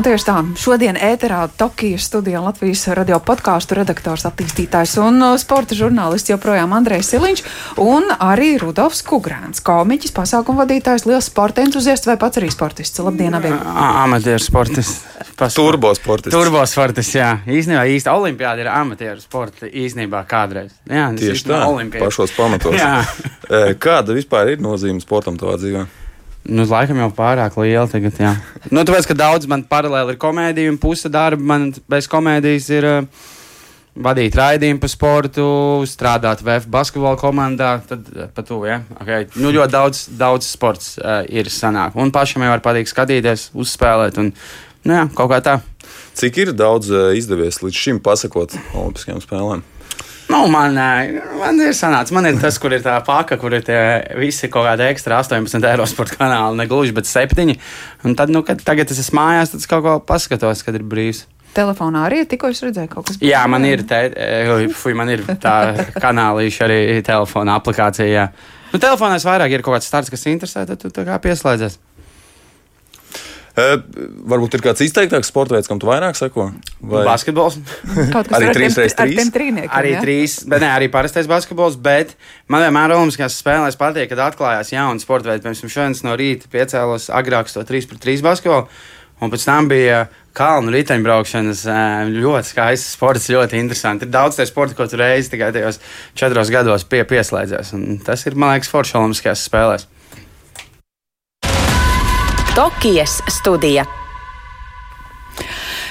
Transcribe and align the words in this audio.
Un 0.00 0.04
tieši 0.06 0.24
tā, 0.24 0.34
šodien 0.56 0.96
ēterā 0.96 1.42
Tokijas 1.60 2.06
studijā 2.08 2.40
Latvijas 2.40 2.86
radio 2.96 3.18
podkāstu 3.20 3.76
redaktors, 3.76 4.22
attīstītājs 4.24 4.94
un 5.02 5.20
uh, 5.20 5.34
sporta 5.36 5.76
žurnālists 5.76 6.32
joprojām 6.32 6.72
Andrejs 6.72 7.10
Siliņš 7.12 7.42
un 7.84 8.08
arī 8.16 8.54
Rudolfs 8.62 9.04
Kugrāns, 9.04 9.60
komiķis, 9.60 10.14
pasākumu 10.16 10.62
vadītājs, 10.62 11.04
liels 11.04 11.28
sporta 11.28 11.60
entuziasts 11.66 12.08
vai 12.08 12.16
pats 12.16 12.40
arī 12.40 12.48
sportists. 12.48 13.04
Labdien, 13.04 13.36
abiem! 13.36 13.60
Amatieru 13.60 14.40
sportists. 14.40 15.04
Turbo 15.52 15.92
sportists. 15.92 16.32
Turbo 16.32 16.64
sportists, 16.64 17.20
jā. 17.20 17.34
Īstenībā 17.44 17.84
īsta 17.92 18.16
olimpiāda 18.16 18.64
ir 18.64 18.72
amatieru 18.72 19.20
sporta 19.20 19.68
īstenībā 19.68 20.24
kādreiz. 20.32 20.72
Jā, 20.88 21.10
Tieši 21.12 21.50
tā, 21.52 21.66
olimpiāda. 21.68 22.08
pašos 22.08 22.32
pamatos. 22.40 22.80
Jā. 22.80 23.02
Kāda 23.84 24.16
vispār 24.16 24.56
ir 24.56 24.64
nozīme 24.64 25.04
sportam 25.04 25.36
tavā 25.36 25.60
dzīvē? 25.60 25.90
Nu, 26.48 26.64
laikam 26.64 26.98
jau 27.02 27.10
pārāk 27.14 27.58
liela 27.60 27.84
tagad, 27.90 28.16
jā. 28.16 28.32
nu, 28.72 28.80
tāpēc, 28.86 29.10
ka 29.10 29.16
daudz 29.18 29.48
man 29.50 29.66
paralēli 29.68 30.14
ir 30.14 30.20
komēdija 30.22 30.72
un 30.72 30.78
puse 30.80 31.10
darba 31.12 31.44
man 31.52 31.68
bez 31.90 32.08
komēdijas 32.10 32.68
ir 32.72 32.86
uh, 32.88 33.26
vadīt 34.00 34.38
raidījumu 34.38 34.80
par 34.80 34.92
sportu, 34.92 35.44
strādāt 35.90 36.40
VF 36.46 36.70
basketbola 36.72 37.20
komandā, 37.20 37.74
tad 37.86 38.08
uh, 38.14 38.30
pa 38.32 38.44
to, 38.46 38.62
ja. 38.66 38.80
Okay. 39.02 39.28
Nu, 39.36 39.52
ļoti 39.52 39.74
daudz, 39.76 40.06
daudz 40.20 40.48
sports 40.48 40.94
uh, 40.96 41.20
ir 41.28 41.52
sanāk. 41.52 41.98
Un 42.00 42.14
pašam 42.14 42.46
jau 42.46 42.54
var 42.54 42.64
patīk 42.64 42.88
skatīties, 42.88 43.50
uzspēlēt 43.60 44.18
un, 44.22 44.32
nu 44.88 44.96
jā, 44.96 45.04
kaut 45.18 45.34
kā 45.34 45.42
tā. 45.44 45.60
Cik 46.20 46.40
ir 46.42 46.50
daudz 46.56 46.90
eh, 46.90 47.12
izdevies 47.18 47.60
līdz 47.62 47.76
šim 47.76 48.00
pasakot 48.02 48.52
Olimpiskajām 48.74 49.22
spēlēm? 49.22 49.62
Nu, 50.30 50.44
man, 50.46 50.76
man 51.40 51.58
ir 51.58 51.74
sanācis, 51.74 52.14
man 52.14 52.28
ir 52.28 52.38
tas, 52.38 52.58
kur 52.62 52.74
ir 52.76 52.84
tā 52.84 52.94
paka, 53.06 53.34
kur 53.40 53.56
ir 53.56 53.66
visi 54.20 54.50
kaut 54.52 54.68
kādi 54.68 54.86
ekstra 54.86 55.18
18 55.24 55.66
eiro 55.72 55.86
sporta 55.90 56.18
kanāli, 56.20 56.60
ne 56.60 56.68
gluži, 56.70 56.94
bet 56.94 57.10
7. 57.10 57.56
Un 58.06 58.14
tad, 58.18 58.30
nu, 58.30 58.44
kad 58.46 58.62
tagad 58.62 58.92
es 58.94 59.02
esmu 59.02 59.18
mājās, 59.18 59.50
tad 59.54 59.64
es 59.64 59.70
kaut 59.70 59.82
ko 59.86 59.98
paskatos, 60.06 60.62
kad 60.66 60.78
ir 60.78 60.86
brīvs. 60.86 61.24
Telefonā 61.50 62.04
arī 62.06 62.22
tikko 62.30 62.52
es 62.52 62.62
redzēju 62.62 62.92
kaut 62.92 63.08
kas 63.08 63.18
Jā, 63.26 63.42
man 63.50 63.66
ir, 63.66 63.82
te, 63.90 64.04
ej, 64.14 64.68
fuj, 64.70 64.94
man 64.94 65.10
ir 65.10 65.24
tā 65.42 65.54
kanālīša 66.04 66.66
arī 66.68 66.80
telefona 67.06 67.58
aplikācija. 67.58 68.06
Jā. 68.06 68.28
Nu, 68.70 68.78
telefonā 68.78 69.18
es 69.18 69.26
vairāk 69.26 69.56
ir 69.56 69.66
kaut 69.66 69.80
kāds 69.80 69.90
starts, 69.90 70.12
kas 70.14 70.28
interesē, 70.30 70.62
tad 70.68 70.78
tu 70.78 70.92
tā 70.94 71.02
kā 71.08 71.18
pieslēdzies. 71.24 71.80
Varbūt 74.30 74.56
ir 74.56 74.62
kāds 74.64 74.82
izteiktāks 74.84 75.30
sporta 75.32 75.56
veids, 75.56 75.68
kam 75.70 75.80
tu 75.82 75.88
vairāk 75.88 76.18
seko? 76.18 76.50
Vai? 76.80 77.02
Basketbols. 77.08 77.58
Arī 78.36 78.50
ar 78.50 78.56
trīs 78.56 78.76
tiem- 78.76 78.84
reiz 78.84 78.94
ar 78.94 79.08
trīs? 79.10 79.32
trīniekiem. 79.34 79.74
Arī 79.80 79.94
ja? 79.94 80.04
trīs, 80.04 80.36
bet 80.50 80.62
ne 80.64 80.70
arī 80.70 80.90
parastais 80.92 81.28
basketbols. 81.30 81.78
Bet 81.80 82.14
man 82.48 82.64
vienmēr 82.66 82.94
Olimpiskās 82.96 83.36
spēlēs 83.40 83.78
patīk, 83.80 84.10
kad 84.12 84.22
atklājās 84.30 84.72
jauni 84.74 85.02
sporta 85.02 85.32
veidi. 85.32 85.44
Piemēram, 85.46 85.74
šodien 85.74 85.98
no 86.06 86.16
rīta 86.20 86.50
piecēlos 86.52 87.10
agrāk 87.10 87.52
to 87.52 87.64
3 87.66 87.90
pret 87.90 88.02
3 88.06 88.26
basketbolu. 88.26 88.66
Un 89.20 89.28
pēc 89.28 89.44
tam 89.44 89.68
bija 89.68 90.06
kalnu 90.36 90.72
riteņbraukšanas. 90.72 91.66
Ļoti 92.14 92.52
skaists 92.54 92.94
sports, 92.96 93.28
ļoti 93.28 93.58
interesants. 93.60 94.06
Ir 94.06 94.12
daudz 94.14 94.38
tādu 94.38 94.48
sporta, 94.48 94.76
ko 94.78 94.86
tu 94.88 94.96
reizi 95.00 95.34
tikai 95.34 95.50
tajos 95.52 95.80
četros 96.16 96.52
gados 96.52 96.86
pie, 96.88 97.02
pieslēdzies. 97.04 97.74
Un 97.76 97.98
tas 98.04 98.24
ir, 98.26 98.38
man 98.38 98.54
liekas, 98.54 98.72
forši 98.72 98.96
Olimpiskajās 99.02 99.44
spēlēs. 99.50 99.88
Tokijas 102.60 103.22
studija. 103.32 103.86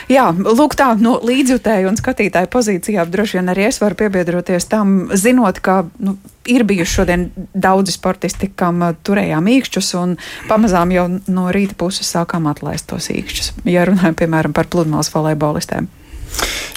Jā, 0.05 0.27
lūk, 0.37 0.75
tā 0.77 0.91
no 1.01 1.15
līdzjutēju 1.25 1.89
un 1.89 1.97
skatītāju 1.97 2.49
pozīcijām 2.53 3.09
droši 3.09 3.39
vien 3.39 3.49
arī 3.49 3.65
es 3.71 3.81
varu 3.81 3.97
piebiedroties 3.97 4.69
tam, 4.69 4.91
zinot, 5.17 5.63
ka 5.65 5.79
nu, 5.97 6.13
ir 6.45 6.67
bijuši 6.69 6.93
šodien 6.99 7.25
daudzi 7.57 7.95
sportisti, 7.97 8.51
kam 8.53 8.83
uh, 8.85 8.93
turējām 9.01 9.49
īkšķus, 9.49 9.89
un 9.97 10.13
pamazām 10.45 10.93
jau 10.93 11.07
no 11.09 11.47
rīta 11.49 11.73
puses 11.73 12.13
sākām 12.13 12.45
atlaist 12.53 12.85
tos 12.93 13.09
īkšķus. 13.17 13.55
Ja 13.65 13.89
runājam, 13.89 14.21
piemēram, 14.21 14.53
par 14.53 14.69
pludmales 14.69 15.09
volejbolistiem. 15.15 15.89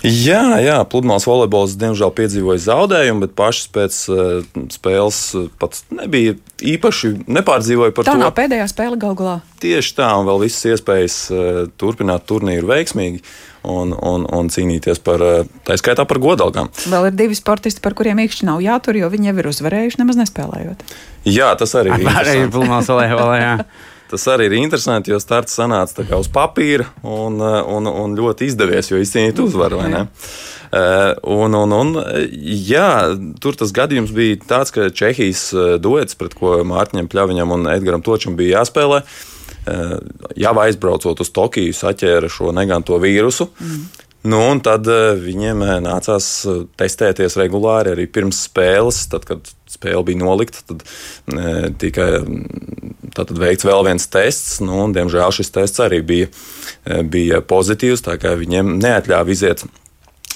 Jā, 0.03 0.59
jā, 0.59 0.81
pludmales 0.91 1.23
volejbols 1.29 1.77
diemžēl 1.79 2.11
piedzīvoja 2.17 2.59
zaudējumu, 2.65 3.23
bet 3.23 3.37
pašas 3.39 3.69
pēc 3.71 3.99
uh, 4.11 4.65
spēles 4.75 5.19
uh, 5.39 5.45
pats 5.63 5.85
nebija 5.95 6.35
īpaši 6.59 7.13
nepārdzīvoja 7.31 7.95
par 7.95 8.09
Tā 8.09 8.17
to. 8.17 8.23
nav 8.25 8.33
pēdējā 8.35 8.67
spēle 8.73 8.99
gal 8.99 9.15
galā. 9.19 9.37
Tieši 9.63 9.95
tā, 10.01 10.09
un 10.19 10.27
vēl 10.27 10.43
visas 10.43 10.67
iespējas 10.75 11.19
uh, 11.31 11.63
turpināt 11.79 12.27
turnīru 12.27 12.67
veiksmīgi 12.73 13.23
un, 13.63 13.95
un, 13.95 14.27
un 14.27 14.51
cīnīties 14.51 14.99
par, 15.07 15.23
tā 15.63 15.79
skaitā 15.79 16.03
par 16.11 16.19
godalgām. 16.23 16.73
Vēl 16.91 17.13
ir 17.13 17.17
divi 17.23 17.39
sportisti, 17.39 17.85
par 17.85 17.95
kuriem 17.95 18.25
īkšķi 18.25 18.51
nav 18.51 18.59
jātur, 18.65 18.99
jo 18.99 19.13
viņi 19.13 19.31
jau 19.31 19.39
ir 19.39 19.53
uzvarējuši, 19.53 20.03
nemaz 20.03 20.19
nespēlējot. 20.19 20.83
Jā, 21.31 21.55
tas 21.55 21.79
arī 21.79 21.95
ir. 22.03 22.11
Arī 22.11 22.39
plūmās 22.51 22.91
volejbolā. 22.91 23.39
Tas 24.13 24.27
arī 24.29 24.51
ir 24.51 24.59
interesanti, 24.59 25.09
jo 25.09 25.17
starts 25.23 25.55
sanāca 25.57 26.05
uz 26.19 26.27
papīra 26.33 26.85
un, 27.01 27.39
uh, 27.41 27.63
un, 27.65 27.89
un 27.89 28.17
ļoti 28.19 28.51
izdevies, 28.51 28.91
jo 28.93 29.01
izcīnīt 29.01 29.41
uzvaru. 29.41 29.81
Uh, 29.81 30.27
Un, 30.73 31.53
un, 31.53 31.73
un, 31.77 31.91
jā, 32.41 33.13
tur 33.45 33.59
tas 33.61 33.75
gadījums 33.77 34.09
bija 34.17 34.39
tāds, 34.49 34.71
ka 34.73 34.87
Čehijas 34.89 35.43
uh, 35.53 35.75
duets, 35.77 36.17
pret 36.17 36.33
ko 36.39 36.55
Mārtiņam 36.65 37.11
Pļaviņam 37.13 37.53
un 37.59 37.69
Edgaram 37.75 38.05
Točam 38.05 38.39
bija 38.39 38.63
jāspēlē, 38.63 39.03
jau 40.41 40.55
aizbraucot 40.65 41.21
uz 41.23 41.29
Tokiju, 41.37 41.77
saķēra 41.77 42.31
šo 42.33 42.55
neganto 42.57 42.97
vīrusu. 42.99 43.51
Mm. 43.61 43.85
Nu, 44.33 44.41
un 44.49 44.63
tad 44.65 44.89
viņiem 44.89 45.61
nācās 45.85 46.31
testēties 46.81 47.37
regulāri 47.39 47.93
arī 47.93 48.09
pirms 48.11 48.41
spēles. 48.49 49.05
Tad, 49.13 49.29
kad 49.29 49.53
spēle 49.83 50.07
bija 50.07 50.23
nolikta, 50.23 50.63
tad 50.71 50.87
uh, 50.87 51.69
tika 51.83 52.09
tātad 53.13 53.37
veikts 53.43 53.67
vēl 53.67 53.85
viens 53.91 54.09
tests. 54.13 54.61
Nu, 54.65 54.85
un, 54.87 54.95
diemžēl 54.97 55.35
šis 55.35 55.53
tests 55.55 55.83
arī 55.83 56.03
bija, 56.07 56.31
uh, 56.31 57.03
bija 57.03 57.43
pozitīvs. 57.43 58.07
Tā 58.07 58.19
kā 58.23 58.37
viņiem 58.39 58.79
neatļāva 58.83 59.35
iziet, 59.35 59.67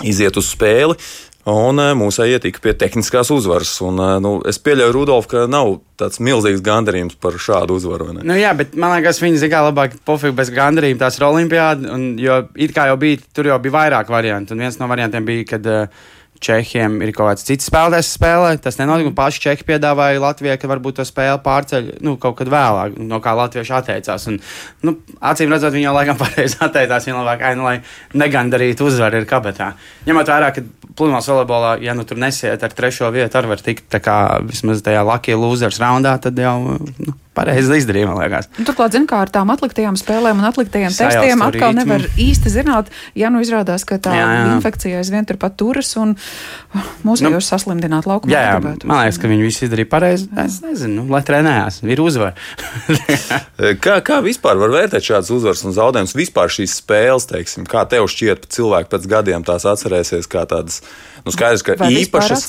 iziet 0.05 0.37
uz 0.37 0.51
spēli. 0.53 0.99
Un 1.47 1.79
uh, 1.79 1.93
mūsējie 1.95 2.41
tika 2.43 2.59
pie 2.65 2.73
tehniskās 2.75 3.31
uzvaras. 3.31 3.71
Un, 3.87 4.01
uh, 4.03 4.17
nu, 4.23 4.33
es 4.51 4.59
pieļauju, 4.59 4.95
Rudolf, 4.97 5.29
ka 5.31 5.45
nav 5.47 5.77
tāds 6.01 6.19
milzīgs 6.19 6.65
gandarījums 6.67 7.15
par 7.23 7.39
šādu 7.39 7.77
uzvaru. 7.79 8.11
Nu, 8.19 8.35
jā, 8.35 8.51
bet 8.59 8.75
man 8.75 8.97
liekas, 8.97 9.23
viņi 9.23 9.39
zina, 9.45 9.63
labāk 9.69 9.95
pofīgi 10.09 10.35
bez 10.41 10.51
gandarījuma. 10.55 11.05
Tās 11.05 11.21
ir 11.21 11.29
olimpiāda, 11.29 11.93
un 11.95 12.09
jo 12.19 12.43
it 12.59 12.75
kā 12.75 12.89
jau 12.91 12.99
bija, 12.99 13.23
tur 13.31 13.53
jau 13.53 13.61
bija 13.63 13.77
vairāk 13.79 14.11
variantu. 14.11 14.57
Un 14.57 14.67
viens 14.67 14.81
no 14.83 14.91
variantiem 14.91 15.29
bija, 15.29 15.47
kad 15.55 15.71
uh, 15.71 16.11
Čehiem 16.43 16.99
ir 17.05 17.13
kaut 17.17 17.31
kāds 17.31 17.47
cits 17.49 17.69
spēlētājs 17.71 18.13
spēlē. 18.17 18.51
Tas 18.63 18.79
nenotika, 18.81 19.11
ka 19.11 19.19
paši 19.23 19.43
Čehi 19.47 19.67
piedāvāja 19.69 20.23
Latvijai, 20.23 20.59
ka 20.61 20.71
varbūt 20.71 21.01
to 21.01 21.07
spēli 21.09 21.41
pārceļ 21.45 21.91
nu, 22.07 22.17
kaut 22.21 22.39
kad 22.41 22.51
vēlāk, 22.53 22.99
no 23.01 23.21
kā 23.25 23.33
latvieši 23.39 23.75
atteicās. 23.79 24.29
Un, 24.31 24.39
nu, 24.87 24.97
acīm 25.33 25.53
redzot, 25.53 25.75
viņi 25.75 25.89
jau 25.89 25.97
laikam 25.97 26.21
pareizi 26.23 26.61
atteicās. 26.61 27.09
Viņa 27.09 27.21
labāk, 27.23 27.45
ai, 27.49 27.55
nu, 27.59 27.69
lai 27.69 27.77
negandarītu 28.21 28.89
uzvaru 28.91 29.23
ir 29.23 29.29
kabatā. 29.31 29.73
Ņemot 30.09 30.33
vērā, 30.33 30.53
ka 30.57 30.65
pludmales 30.97 31.29
volejbolā, 31.33 31.77
ja 31.85 31.97
nu 31.97 32.07
tur 32.09 32.21
nesiet 32.21 32.65
ar 32.65 32.75
trešo 32.77 33.13
vietu, 33.15 33.39
arī 33.39 33.55
var 33.55 33.65
tikt 33.65 33.89
tā 33.93 34.03
kā 34.05 34.19
vismaz 34.45 34.85
tajā 34.85 35.05
Lucky 35.07 35.37
Losers 35.37 35.81
raundā, 35.83 36.17
tad 36.23 36.39
jau 36.41 36.57
nu, 36.77 37.17
pareizi 37.37 37.79
izdarīja, 37.83 38.09
man 38.11 38.19
liekas. 38.23 38.49
Un 38.59 38.69
Turklāt, 38.69 38.95
zinu, 38.97 39.07
kā 39.11 39.21
ar 39.27 39.33
tām 39.33 39.53
atliktajām 39.55 39.99
spēlēm 40.01 40.41
un 40.43 40.49
atliktajiem 40.49 40.95
Sajauc 40.95 41.17
testiem 41.21 41.43
to 41.45 41.49
atkal 41.51 41.73
ritmu. 41.75 41.85
nevar 41.85 42.07
īsti 42.27 42.53
zināt, 42.53 42.91
ja 43.19 43.31
nu 43.33 43.43
izrādās, 43.45 43.85
ka 43.89 44.01
tā 44.03 44.15
Jā, 44.17 44.27
jā. 44.27 44.45
infekcija 44.57 45.03
aizvien 45.03 45.29
turpat 45.29 45.57
turas 45.61 45.93
un 46.01 46.15
uh, 46.17 46.91
mūsu 47.07 47.27
Nu, 47.27 47.35
jau 47.37 47.43
saslimdināt 47.45 48.09
laukumā. 48.09 48.33
Jā, 48.33 48.45
jā 48.57 48.61
man 48.65 49.03
liekas, 49.05 49.21
ka 49.23 49.31
viņi 49.31 49.47
visi 49.47 49.67
izdarīja 49.69 49.91
pareizi. 49.93 50.29
Es 50.45 50.61
nezinu, 50.65 51.03
nu, 51.03 51.07
lai 51.13 51.23
trenējās, 51.27 51.83
ir 51.85 52.03
uzvara. 52.05 52.35
Kā, 53.85 53.99
kā 54.05 54.19
vispār 54.25 54.59
var 54.61 54.73
vērtēt 54.73 55.05
šādas 55.07 55.31
uzvaras 55.35 55.63
un 55.67 55.75
zaudējumus? 55.77 56.15
Vispār 56.17 56.53
šīs 56.53 56.77
spēles, 56.81 57.27
teiksim, 57.31 57.67
kā 57.69 57.85
tev 57.91 58.07
šķiet, 58.11 58.49
cilvēki 58.53 58.91
pēc 58.93 59.07
gadiem 59.11 59.47
tās 59.47 59.67
atcerēsies 59.69 60.29
kā 60.31 60.45
tādas. 60.49 60.83
Nu, 61.27 61.33
skaidrs, 61.35 61.63
ka 61.67 61.75
Vai 61.81 61.89
īpašas. 62.05 62.45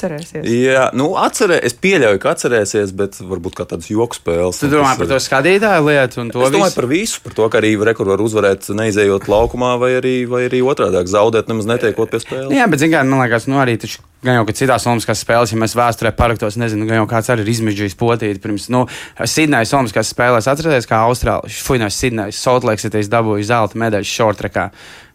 Jā, 0.45 0.83
nu, 0.93 1.07
atcerē, 1.17 1.55
es 1.65 1.73
pieļauju, 1.73 2.19
ka 2.21 2.35
atcerēsies, 2.35 2.91
bet 2.93 3.15
varbūt 3.25 3.55
kā 3.57 3.65
tādas 3.65 3.87
joku 3.89 4.13
spēles. 4.19 4.59
Tu 4.61 4.69
domā 4.69 4.91
par 4.99 5.07
ir- 5.07 5.15
to 5.15 5.17
skatītāju 5.17 5.81
lietu 5.87 6.21
un 6.21 6.29
to 6.29 6.43
Es 6.45 6.51
domāju 6.53 6.69
visu? 6.69 6.75
par 6.75 6.85
visu, 6.91 7.21
par 7.23 7.33
to, 7.33 7.47
ka 7.49 7.57
arī 7.57 7.71
rekords 7.89 8.11
var 8.13 8.21
uzvarēt, 8.21 8.69
neizejot 8.77 9.25
laukumā, 9.25 9.79
vai 9.81 9.89
arī, 9.97 10.27
vai 10.29 10.43
arī 10.45 10.61
otrādi- 10.61 11.01
zaudēt, 11.17 11.49
nemaz 11.49 11.65
netiekot 11.65 12.11
pie 12.11 12.19
spēles. 12.21 12.53
Jā, 12.53 12.69
bet, 12.69 12.79
zināmā 12.79 13.01
mērā, 13.01 13.09
man 13.09 13.19
liekas, 13.25 13.47
nu, 13.47 13.55
arī 13.57 13.77
taču, 13.81 13.97
gan 14.23 14.35
jau, 14.37 14.45
ka 14.45 14.53
citās 14.53 14.85
Olimpiskās 14.85 15.25
spēlēs, 15.25 15.51
ja 15.53 15.57
mēs 15.57 15.73
vēsturē 15.73 16.11
paraktos, 16.15 16.55
nezinu, 16.61 16.85
gan 16.87 17.01
jau 17.01 17.07
kāds 17.09 17.33
arī 17.33 17.41
ir 17.41 17.49
izmežģījis 17.57 17.95
potīti 17.97 18.39
pirms, 18.39 18.69
nu, 18.69 18.85
Sidnejas 19.25 19.73
Olimpiskās 19.73 20.13
spēlēs 20.13 20.45
atcerēties, 20.45 20.85
kā 20.85 21.01
Austrālijas, 21.09 21.61
fuinos 21.65 21.97
Sidnejas, 21.97 22.37
Soltlēks, 22.37 22.85
dabūja 23.09 23.43
zelta 23.43 23.73
medaļu 23.73 24.05
šortrekā. 24.05 24.69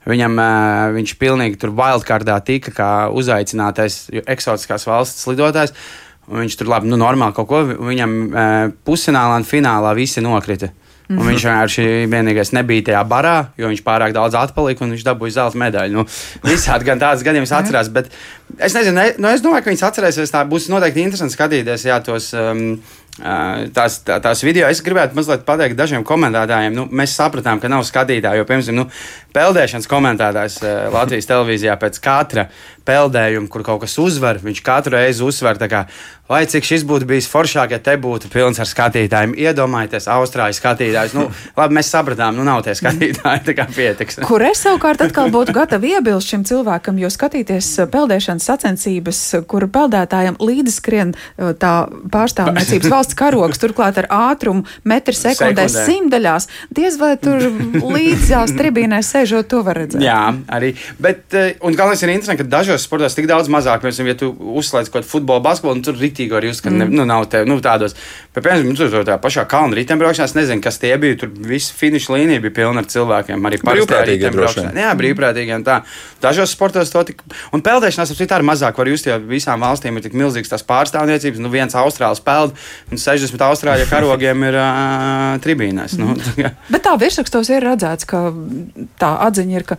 Viņam 0.09 0.39
viņš 0.97 1.17
pilnīgi 1.21 1.61
tur 1.63 1.75
wildcardā 1.79 2.41
tika 2.43 2.73
kā 2.75 2.91
uzaicinātais 3.15 4.09
eksotiskās 4.27 4.87
valsts 4.89 5.29
lidotājs. 5.31 5.75
un 6.27 6.43
Viņš 6.43 6.57
tur 6.59 6.71
labi, 6.73 6.91
nu, 6.91 6.99
normāli 6.99 7.35
kaut 7.37 7.49
ko. 7.49 7.63
Viņam 7.65 8.17
pusfinālā 8.87 9.39
un 9.39 9.47
finālā 9.47 9.95
visi 9.95 10.25
nokrita. 10.25 10.73
Un 11.09 11.17
mm 11.17 11.23
-hmm. 11.23 11.29
viņš 11.29 11.45
vienkārši 11.45 11.85
vienīgais 12.09 12.53
nebija 12.53 12.83
tajā 12.83 13.03
barā, 13.09 13.47
jo 13.59 13.69
viņš 13.69 13.83
pārāk 13.85 14.13
daudz 14.13 14.35
atpalika 14.39 14.85
un 14.85 14.93
viņš 14.95 15.05
dabūja 15.05 15.35
zelta 15.35 15.59
medaļu. 15.59 15.93
Nu, 15.93 16.05
visādi 16.47 16.85
gan 16.85 16.99
tādas 16.99 17.25
gadījumus 17.27 17.53
atcerās, 17.53 17.89
bet 17.93 18.09
es 18.59 18.75
nezinu, 18.75 18.95
ne, 18.95 19.13
nu, 19.19 19.29
es 19.29 19.43
domāju, 19.43 19.65
ka 19.65 19.71
viņas 19.71 19.89
atcerēsies. 19.91 20.33
Tā 20.33 20.45
būs 20.49 20.71
noteikti 20.71 21.03
interesanti 21.03 21.35
skatīties, 21.35 21.85
jā, 21.85 22.01
tos. 22.01 22.33
Um, 22.33 22.81
Tās, 23.13 23.99
tā, 24.07 24.17
tās 24.25 24.41
video 24.41 24.71
es 24.73 24.81
gribētu 24.81 25.19
mazliet 25.19 25.43
pateikt 25.45 25.77
dažiem 25.77 26.05
komentētājiem. 26.09 26.73
Nu, 26.73 26.87
mēs 26.89 27.13
sapratām, 27.19 27.61
ka 27.61 27.69
nav 27.69 27.85
skatītāju, 27.85 28.41
jo, 28.41 28.47
piemēram, 28.49 28.79
nu, 28.79 28.87
peldēšanas 29.37 29.91
komentētājs 29.91 30.57
Latvijas 30.95 31.29
televīzijā 31.29 31.77
pēc 31.81 32.01
katra 32.03 32.47
peldējuma, 32.89 33.47
kur 33.53 33.63
kaut 33.67 33.85
kas 33.85 33.95
uzvar, 34.03 34.41
viņš 34.43 34.63
katru 34.67 34.97
reizi 34.97 35.23
uzsver, 35.23 35.59
kā, 35.71 35.85
vai 36.31 36.41
cik 36.51 36.67
šis 36.67 36.83
būtu 36.89 37.07
bijis 37.07 37.29
foršāk, 37.31 37.75
ja 37.77 37.79
te 37.83 37.95
būtu 38.01 38.31
pilns 38.33 38.59
ar 38.63 38.67
skatītājiem. 38.67 39.37
Iedomājieties, 39.39 40.09
Austrālijas 40.11 40.59
skatītājus. 40.59 41.15
Nu, 41.15 41.29
labi, 41.59 41.77
mēs 41.79 41.93
sapratām, 41.93 42.35
nu 42.35 42.47
nav 42.47 42.65
tie 42.67 42.75
skatītāji, 42.79 43.45
tā 43.47 43.55
kā 43.59 43.69
pietiks. 43.71 44.19
Kur 44.27 44.43
es 44.47 44.65
savukārt 44.65 45.05
atkal 45.07 45.31
būtu 45.35 45.55
gatava 45.55 45.93
iebilst 45.93 46.33
šim 46.33 46.43
cilvēkam, 46.49 46.99
jo 47.03 47.11
skatīties 47.13 47.71
peldēšanas 47.93 48.49
sacensības, 48.51 49.23
kur 49.47 49.69
peldētājiem 49.71 50.41
līdzi 50.43 50.75
skrien 50.75 51.15
tā 51.63 51.75
pārstāvniecības 52.13 52.91
valsts 52.91 53.02
karogs, 53.19 53.59
turklāt 53.63 53.99
ar 54.03 54.09
ātrumu 54.13 54.63
metru 54.89 55.15
sekundē 55.17 55.67
simtaļās, 55.73 56.49
diez 56.75 56.99
vai 57.01 57.15
tur 57.21 57.43
līdzjās 57.83 58.55
tribīnēs 58.59 59.13
sēžot, 59.15 59.49
to 59.51 59.63
var 59.67 59.81
redzēt. 59.83 60.03
Jā, 60.05 60.21
arī. 60.53 60.73
Bet, 61.03 61.35
un 61.61 61.77
galvenais 61.79 62.03
ir 62.05 62.15
interesanti, 62.15 62.43
ka 62.45 62.53
dažos 62.59 62.87
sportos 62.87 63.17
tik 63.19 63.29
daudz 63.31 63.51
mazāk, 63.53 63.83
piemēram, 63.83 64.13
ja 64.13 64.19
tu 64.19 64.31
uzslēdz 64.63 64.91
kaut 64.93 65.03
kādu 65.03 65.11
futbolu, 65.11 65.45
basketbolu, 65.45 65.81
un 65.81 65.87
tur 65.87 65.99
ritīgi 65.99 66.35
var 66.35 66.47
just, 66.47 66.65
ka 66.65 66.71
mm. 66.71 66.83
ne, 66.83 67.01
nu, 67.01 67.07
nav 67.09 67.27
te, 67.33 67.43
nu, 67.49 67.59
tādos. 67.65 67.97
Bet, 68.33 68.45
piemēram, 68.45 68.77
tur 68.79 69.07
tā 69.09 69.19
pašā 69.23 69.45
kalna 69.51 69.77
riteņbraukšanā, 69.79 70.29
es 70.31 70.37
nezinu, 70.39 70.63
kas 70.65 70.81
tie 70.83 70.95
bija, 71.01 71.19
tur 71.25 71.33
viss 71.49 71.75
finiša 71.77 72.17
līnija 72.17 72.43
bija 72.45 72.57
pilna 72.63 72.85
ar 72.85 72.89
cilvēkiem, 72.93 73.49
arī 73.49 73.61
brīvprātīgiem. 73.63 74.41
Jā, 74.79 74.93
brīvprātīgiem 74.99 75.67
tā. 75.67 75.83
Dažos 76.23 76.55
sportos 76.55 76.93
to 76.93 77.03
tik, 77.09 77.23
un 77.53 77.65
peldēšanās 77.65 78.15
ap 78.15 78.35
arī 78.37 78.49
mazāk 78.49 78.79
var 78.79 78.91
just, 78.91 79.09
jo 79.09 79.19
visām 79.29 79.65
valstīm 79.65 79.99
ir 79.99 80.07
tik 80.07 80.17
milzīgas 80.19 80.53
tās 80.53 80.67
pārstāvniecības, 80.69 81.43
nu 81.43 81.51
viens 81.53 81.77
Austrāls 81.79 82.23
peld, 82.25 82.55
un 82.93 83.01
60 83.01 83.45
Austrāļu 83.49 83.89
karogiem 83.91 84.47
ir 84.49 84.59
uh, 84.61 85.35
tribīnēs. 85.45 85.97
Nu, 86.01 86.15
Bet 86.73 86.85
tā 86.85 86.95
virsrakstos 87.01 87.51
ir 87.53 87.65
redzēts, 87.65 88.09
ka 88.09 88.29
tā 89.01 89.15
atziņa 89.29 89.59
ir, 89.59 89.67
ka 89.69 89.79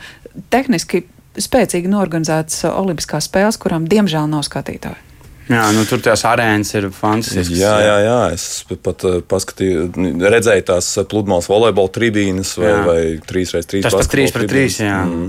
tehniski 0.54 1.06
spēcīgi 1.40 1.90
norganizētas 1.90 2.66
Olimpiskās 2.74 3.30
spēles, 3.30 3.58
kurām 3.62 3.88
diemžēl 3.90 4.30
nav 4.30 4.46
skatītāji. 4.50 5.13
Jā, 5.50 5.64
nu, 5.76 5.84
tur 5.88 6.00
tās 6.04 6.24
arēnas 6.28 6.72
ir 6.78 6.88
fantastiskas. 6.96 7.58
Jā, 7.60 7.74
jā, 7.84 7.96
jā. 8.06 8.20
Es 8.36 8.46
pat 8.84 9.04
uh, 9.08 9.18
paskatīju, 9.28 9.90
redzēju 10.24 10.66
tās 10.70 10.88
pludmales 11.12 11.50
volejbola 11.52 11.92
tribīnes 11.94 12.54
vai, 12.60 12.70
jā. 12.70 12.78
vai 12.88 13.00
3x3. 13.28 13.82
Tas 13.84 13.98
pat 13.98 14.12
3x3. 14.14 14.62
Mm. 15.04 15.26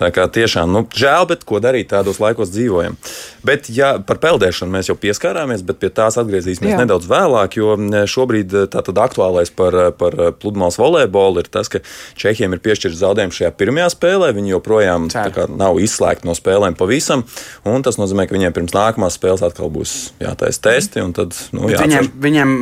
Tā 0.00 0.10
kā 0.14 0.26
tiešām, 0.36 0.68
nu, 0.74 0.84
žēl, 0.92 1.28
bet 1.30 1.46
ko 1.48 1.62
darīt 1.64 1.88
tādos 1.94 2.20
laikos 2.20 2.52
dzīvojam. 2.52 2.98
Bet, 3.44 3.70
ja 3.72 3.94
par 4.04 4.20
peldēšanu 4.22 4.74
mēs 4.74 4.90
jau 4.92 4.98
pieskārāmies, 5.00 5.64
bet 5.64 5.80
pie 5.80 5.90
tās 5.92 6.18
atgriezīsimies 6.20 6.74
jā. 6.74 6.82
nedaudz 6.84 7.08
vēlāk, 7.08 7.56
jo 7.60 7.76
šobrīd 8.10 8.52
tātad 8.72 9.00
aktuālais 9.00 9.52
par, 9.54 9.76
par 10.00 10.16
pludmales 10.40 10.78
volejbolu 10.80 11.44
ir 11.44 11.50
tas, 11.52 11.72
ka 11.72 11.80
Čehiem 12.20 12.54
ir 12.56 12.62
piešķirts 12.64 13.00
zaudējums 13.00 13.40
šajā 13.40 13.50
pirmajā 13.58 13.88
spēlē. 13.92 14.30
Viņi 14.36 14.54
joprojām 14.54 15.08
kā, 15.12 15.48
nav 15.50 15.80
izslēgti 15.82 16.28
no 16.28 16.36
spēlēm 16.36 16.76
pavisam, 16.78 17.24
un 17.68 17.84
tas 17.84 17.98
nozīmē, 18.00 18.28
ka 18.28 18.36
viņiem 18.36 18.54
pirms 18.56 18.76
nākamās 18.76 19.18
spēles 19.18 19.44
atkal 19.54 19.70
būs 19.70 19.94
jātaisa 20.18 20.60
testi. 20.66 21.02
Tad, 21.14 21.36
nu, 21.54 21.68
viņiem, 21.70 22.10
viņiem, 22.20 22.52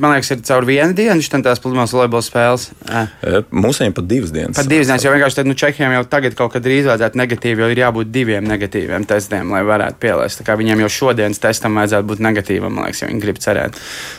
man 0.00 0.14
liekas, 0.16 0.32
ir 0.32 0.42
caur 0.48 0.64
vienu 0.68 0.96
dienu 0.96 1.20
šīs 1.20 1.44
tās 1.44 1.60
pludmales 1.62 1.92
volejbola 1.92 2.24
spēles. 2.24 2.68
E, 2.88 3.42
mums 3.52 3.80
viņiem 3.82 3.96
pat 3.98 4.08
divas 4.08 4.32
dienas. 4.32 4.56
Pat 4.56 4.70
divas 4.70 4.88
dienas, 4.88 5.04
jo 5.04 5.12
vienkārši 5.12 5.40
tad, 5.40 5.50
nu, 5.50 5.56
Čehijam 5.58 5.94
jau 5.94 6.02
tagad 6.08 6.36
kaut 6.38 6.54
kad 6.56 6.64
drīz 6.64 6.88
vajadzētu 6.88 7.20
negatīvi, 7.20 7.64
jo 7.64 7.70
ir 7.74 7.82
jābūt 7.84 8.12
diviem 8.14 8.48
negatīviem 8.48 9.06
testiem, 9.08 9.52
lai 9.52 9.62
varētu 9.68 10.00
pielaist. 10.02 10.44
Viņiem 10.58 10.84
jau 10.86 10.90
šodienas 10.98 11.42
testam 11.42 11.76
vajadzētu 11.78 12.08
būt 12.08 12.24
negatīvam, 12.24 12.74
man 12.74 12.88
liekas, 12.88 13.04
ja 13.04 13.10
viņi 13.12 13.22
grib 13.22 13.40
cerēt. 13.44 13.78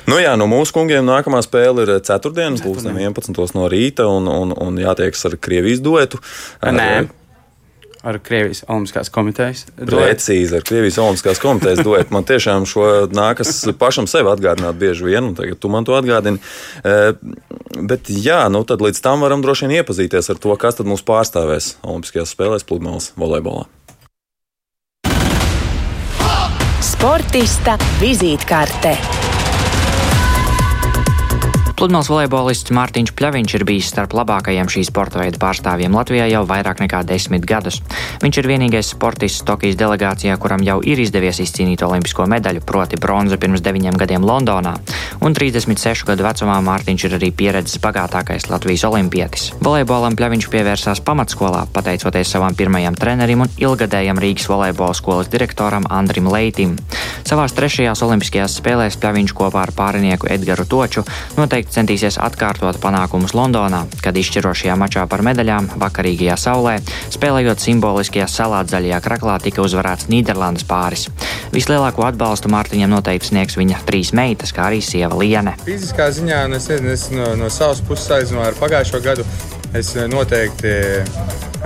Nu 0.10 0.22
jā, 0.22 0.36
no 0.40 0.48
mūsu 0.52 0.78
kungiem 0.78 1.08
nākamā 1.10 1.42
spēle 1.46 1.88
ir 1.88 1.96
ceturtdienas, 2.06 2.64
būs 2.64 2.86
11. 2.86 3.34
no 3.58 3.70
rīta 3.72 4.08
un, 4.10 4.30
un, 4.30 4.54
un 4.54 4.80
jātiekas 4.80 5.26
ar 5.32 5.40
Krievijas 5.42 5.82
duetu. 5.84 6.22
Nē. 6.64 7.10
Ar 8.00 8.16
Krievijas 8.24 8.62
Olimpiskās 8.72 9.10
komitejas. 9.12 9.66
Precīzi, 9.76 10.56
ar 10.56 10.64
Krievijas 10.64 11.00
Olimpiskās 11.04 11.42
komitejas 11.44 11.82
duetu. 11.84 12.14
Man 12.16 12.28
tiešām 12.28 12.68
šo 12.70 12.86
nākas 13.12 13.66
pašam 13.80 14.08
sev 14.08 14.30
atgādināt 14.32 14.80
bieži 14.80 15.04
vien, 15.10 15.32
un 15.32 15.36
tagad 15.36 15.60
tu 15.60 15.72
man 15.72 15.88
to 15.88 15.98
atgādini. 15.98 16.40
E, 16.80 16.96
bet 17.76 18.08
jā, 18.08 18.46
nu 18.54 18.64
tad 18.68 18.80
līdz 18.86 19.04
tam 19.04 19.26
varam 19.28 19.44
droši 19.44 19.68
vien 19.68 19.82
iepazīties 19.82 20.32
ar 20.32 20.40
to, 20.40 20.56
kas 20.56 20.80
tad 20.80 20.88
mūs 20.88 21.04
pārstāvēs 21.04 21.74
Olimpiskajās 21.84 22.32
spēlēs 22.38 22.68
pludmales 22.68 23.12
volejbolā. 23.20 23.68
Sportista 26.80 27.76
vizītkarte. 28.00 29.29
Pludmales 31.80 32.10
volejbolists 32.12 32.74
Mārtiņš 32.76 33.14
Pļaviņš 33.16 33.54
ir 33.56 33.64
bijis 33.64 33.88
starp 33.94 34.12
labākajiem 34.18 34.68
šī 34.68 34.82
sporta 34.84 35.22
veida 35.22 35.40
pārstāvjiem 35.40 35.94
Latvijā 35.96 36.26
jau 36.28 36.42
vairāk 36.44 36.82
nekā 36.84 37.06
desmit 37.08 37.46
gadus. 37.48 37.78
Viņš 38.20 38.40
ir 38.42 38.50
vienīgais 38.52 38.90
sportists 38.92 39.46
Tokijas 39.48 39.78
delegācijā, 39.80 40.36
kuram 40.44 40.60
jau 40.68 40.82
ir 40.84 41.00
izdevies 41.00 41.40
izcīnīt 41.40 41.80
olimpisko 41.88 42.26
medaļu, 42.28 42.66
proti 42.68 43.00
bronzu 43.00 43.38
pirms 43.40 43.64
deviņiem 43.64 43.96
gadiem 44.02 44.28
Londonā, 44.28 44.74
un 45.24 45.38
36 45.40 46.04
gadu 46.10 46.26
vecumā 46.28 46.58
Mārtiņš 46.68 47.06
ir 47.08 47.16
arī 47.16 47.30
pieredzes 47.32 47.80
bagātākais 47.80 48.50
Latvijas 48.52 48.84
olimpietis. 48.90 49.48
Volejbolam 49.64 50.20
Pļaviņš 50.20 50.50
pievērsās 50.52 51.04
pamatskolā, 51.08 51.64
pateicoties 51.72 52.36
savam 52.36 52.60
pirmajam 52.60 53.00
trenerim 53.00 53.46
un 53.48 53.56
ilgadējam 53.56 54.20
Rīgas 54.20 54.52
volejbola 54.52 55.00
skolas 55.00 55.32
direktoram 55.32 55.88
Andrim 55.88 56.28
Leitim. 56.28 56.76
Savās 57.24 57.56
trešajās 57.56 58.04
olimpiskajās 58.04 58.60
spēlēs 58.60 59.00
Pļaviņš 59.00 59.38
kopā 59.40 59.64
ar 59.64 59.76
pārinieku 59.80 60.28
Edgaru 60.28 60.68
Toču 60.68 61.08
noteikti 61.40 61.69
centīsies 61.74 62.20
atkārtot 62.22 62.80
panākumus 62.82 63.36
Londonā, 63.38 63.86
kad 64.04 64.18
izšķirošajā 64.18 64.78
mačā 64.80 65.06
par 65.10 65.24
medaļām 65.26 65.72
vakarīgajā 65.82 66.38
saulē, 66.40 66.78
spēlējot 67.14 67.64
simboliskajā 67.64 68.28
salātzaļajā 68.30 69.02
kraklā, 69.06 69.38
tika 69.44 69.64
uzvarēts 69.66 70.10
Nīderlandes 70.12 70.68
pāris. 70.70 71.08
Vislielāko 71.54 72.06
atbalstu 72.06 72.52
Mārtiņam 72.54 72.92
noteikti 72.94 73.32
sniegs 73.32 73.58
viņa 73.58 73.84
trīs 73.88 74.14
meitas, 74.14 74.54
kā 74.54 74.70
arī 74.70 74.84
sieva 74.86 75.18
Liene. 75.18 75.56
Fiziskā 75.66 76.12
ziņā 76.14 76.44
nu, 76.50 76.60
es, 76.60 76.70
es 76.70 77.08
no, 77.16 77.32
no 77.40 77.50
savas 77.54 77.82
puses 77.86 78.12
aizinu 78.20 78.44
ar 78.46 78.58
pagājušo 78.60 79.02
gadu. 79.06 79.26
Es 79.78 79.92
noteikti 80.10 80.72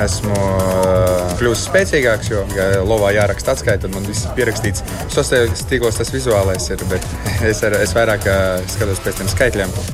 esmu 0.03 0.35
uh, 0.35 1.33
kļuvis 1.39 1.65
spēcīgāks, 1.69 2.31
jo, 2.33 2.43
ja 2.57 2.83
lovā 2.83 3.13
jāraksta 3.15 3.55
atskaita, 3.55 3.85
tad 3.85 3.95
man 3.95 4.07
viss 4.09 4.27
ir 4.27 4.35
pierakstīts. 4.39 4.83
Sociālajos 5.13 5.67
tīklos 5.71 5.99
tas 6.01 6.11
vizuālais 6.15 6.69
ir, 6.73 6.83
bet 6.91 7.07
es, 7.51 7.63
ar, 7.63 7.79
es 7.83 7.95
vairāk 7.95 8.27
skatos 8.75 9.03
pēc 9.05 9.21
tiem 9.21 9.35
skaitļiem. 9.35 9.92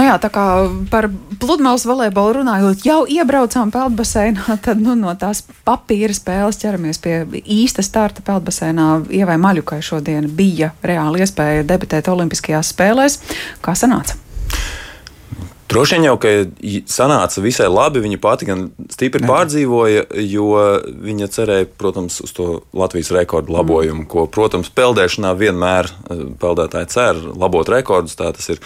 Nu 0.00 0.06
jā, 0.06 0.14
tā 0.16 0.30
kā 0.32 0.42
par 0.88 1.10
pludmales 1.42 1.82
volejbolu 1.84 2.38
runājot, 2.38 2.86
jau 2.88 3.02
iebraucām 3.04 3.68
peldbaseinā, 3.74 4.56
tad 4.64 4.80
nu, 4.80 4.94
no 4.96 5.12
tās 5.20 5.42
papīra 5.66 6.16
spēles 6.16 6.56
ķeramies 6.62 7.02
pie 7.04 7.18
īsta 7.44 7.84
starta 7.84 8.24
peldbaseinā. 8.24 8.86
Ievai 9.12 9.36
Maļukai 9.42 9.82
šodien 9.84 10.30
bija 10.32 10.72
reāli 10.80 11.20
iespēja 11.20 11.68
debitēt 11.68 12.08
Olimpiskajās 12.08 12.72
spēlēs. 12.72 13.20
Kā 13.60 13.76
sanāca? 13.76 14.16
Droši 15.70 15.98
vien 15.98 16.08
jau, 16.08 16.16
ka 16.18 16.30
sanāca 16.90 17.42
visai 17.44 17.68
labi. 17.70 18.00
Viņa 18.02 18.18
pati 18.24 18.48
gan 18.48 18.64
stipri 18.90 19.20
Jā. 19.22 19.28
pārdzīvoja, 19.28 20.06
jo 20.32 20.48
viņa 21.04 21.28
cerēja, 21.36 21.68
protams, 21.78 22.16
uz 22.24 22.32
to 22.34 22.48
Latvijas 22.72 23.12
rekordu 23.14 23.54
labojumu, 23.54 24.06
mm. 24.06 24.08
ko, 24.10 24.24
protams, 24.32 24.72
peldēšanā 24.74 25.36
vienmēr 25.38 25.92
eh, 25.92 26.24
peldētāji 26.40 26.90
cer 26.96 27.22
labot 27.36 27.70
rekordus. 27.70 28.16
Tā 28.18 28.32
tas 28.34 28.50
ir. 28.56 28.64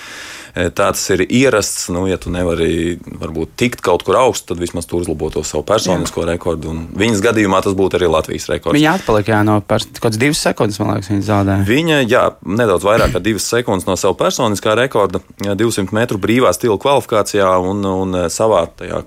E, 0.54 0.68
tā 0.70 0.86
tas 0.94 1.02
ir 1.10 1.24
ierasts. 1.26 1.88
Nu, 1.90 2.04
ja 2.06 2.18
tu 2.20 2.30
nevari 2.30 2.94
varbūt 3.04 3.56
tikt 3.58 3.82
kaut 3.84 4.04
kur 4.06 4.20
augstu, 4.20 4.52
tad 4.52 4.62
vismaz 4.62 4.86
tur 4.86 5.02
uzlabot 5.02 5.34
to 5.34 5.42
savu 5.46 5.64
personisko 5.66 6.22
jā. 6.22 6.28
rekordu. 6.34 6.70
Un 6.70 6.84
viņas 6.94 7.22
gadījumā 7.24 7.58
tas 7.64 7.74
būtu 7.74 7.98
arī 7.98 8.10
Latvijas 8.12 8.46
rekords. 8.52 8.78
Viņa 8.78 8.94
atpalika 9.00 9.34
jā, 9.34 9.40
no 9.46 9.58
kaut 9.66 9.98
kādas 9.98 10.20
divas 10.20 10.42
sekundes, 10.46 10.78
man 10.78 10.94
liekas, 10.94 11.10
viņa 11.10 11.26
zaudēja. 11.26 11.66
Viņa, 11.70 12.00
jā, 12.06 12.24
nedaudz 12.62 12.86
vairāk 12.86 13.16
kā 13.16 13.24
divas 13.24 13.48
sekundes 13.50 13.88
no 13.88 13.98
sava 13.98 14.14
personiskā 14.20 14.76
rekorda, 14.78 15.22
200 15.42 15.90
metru 15.96 16.22
brīvā 16.22 16.54
stila 16.54 16.78
kvalifikācijā 16.80 17.50
un, 17.72 17.82
un 17.90 18.20
savā 18.30 18.66
tajā 18.78 19.02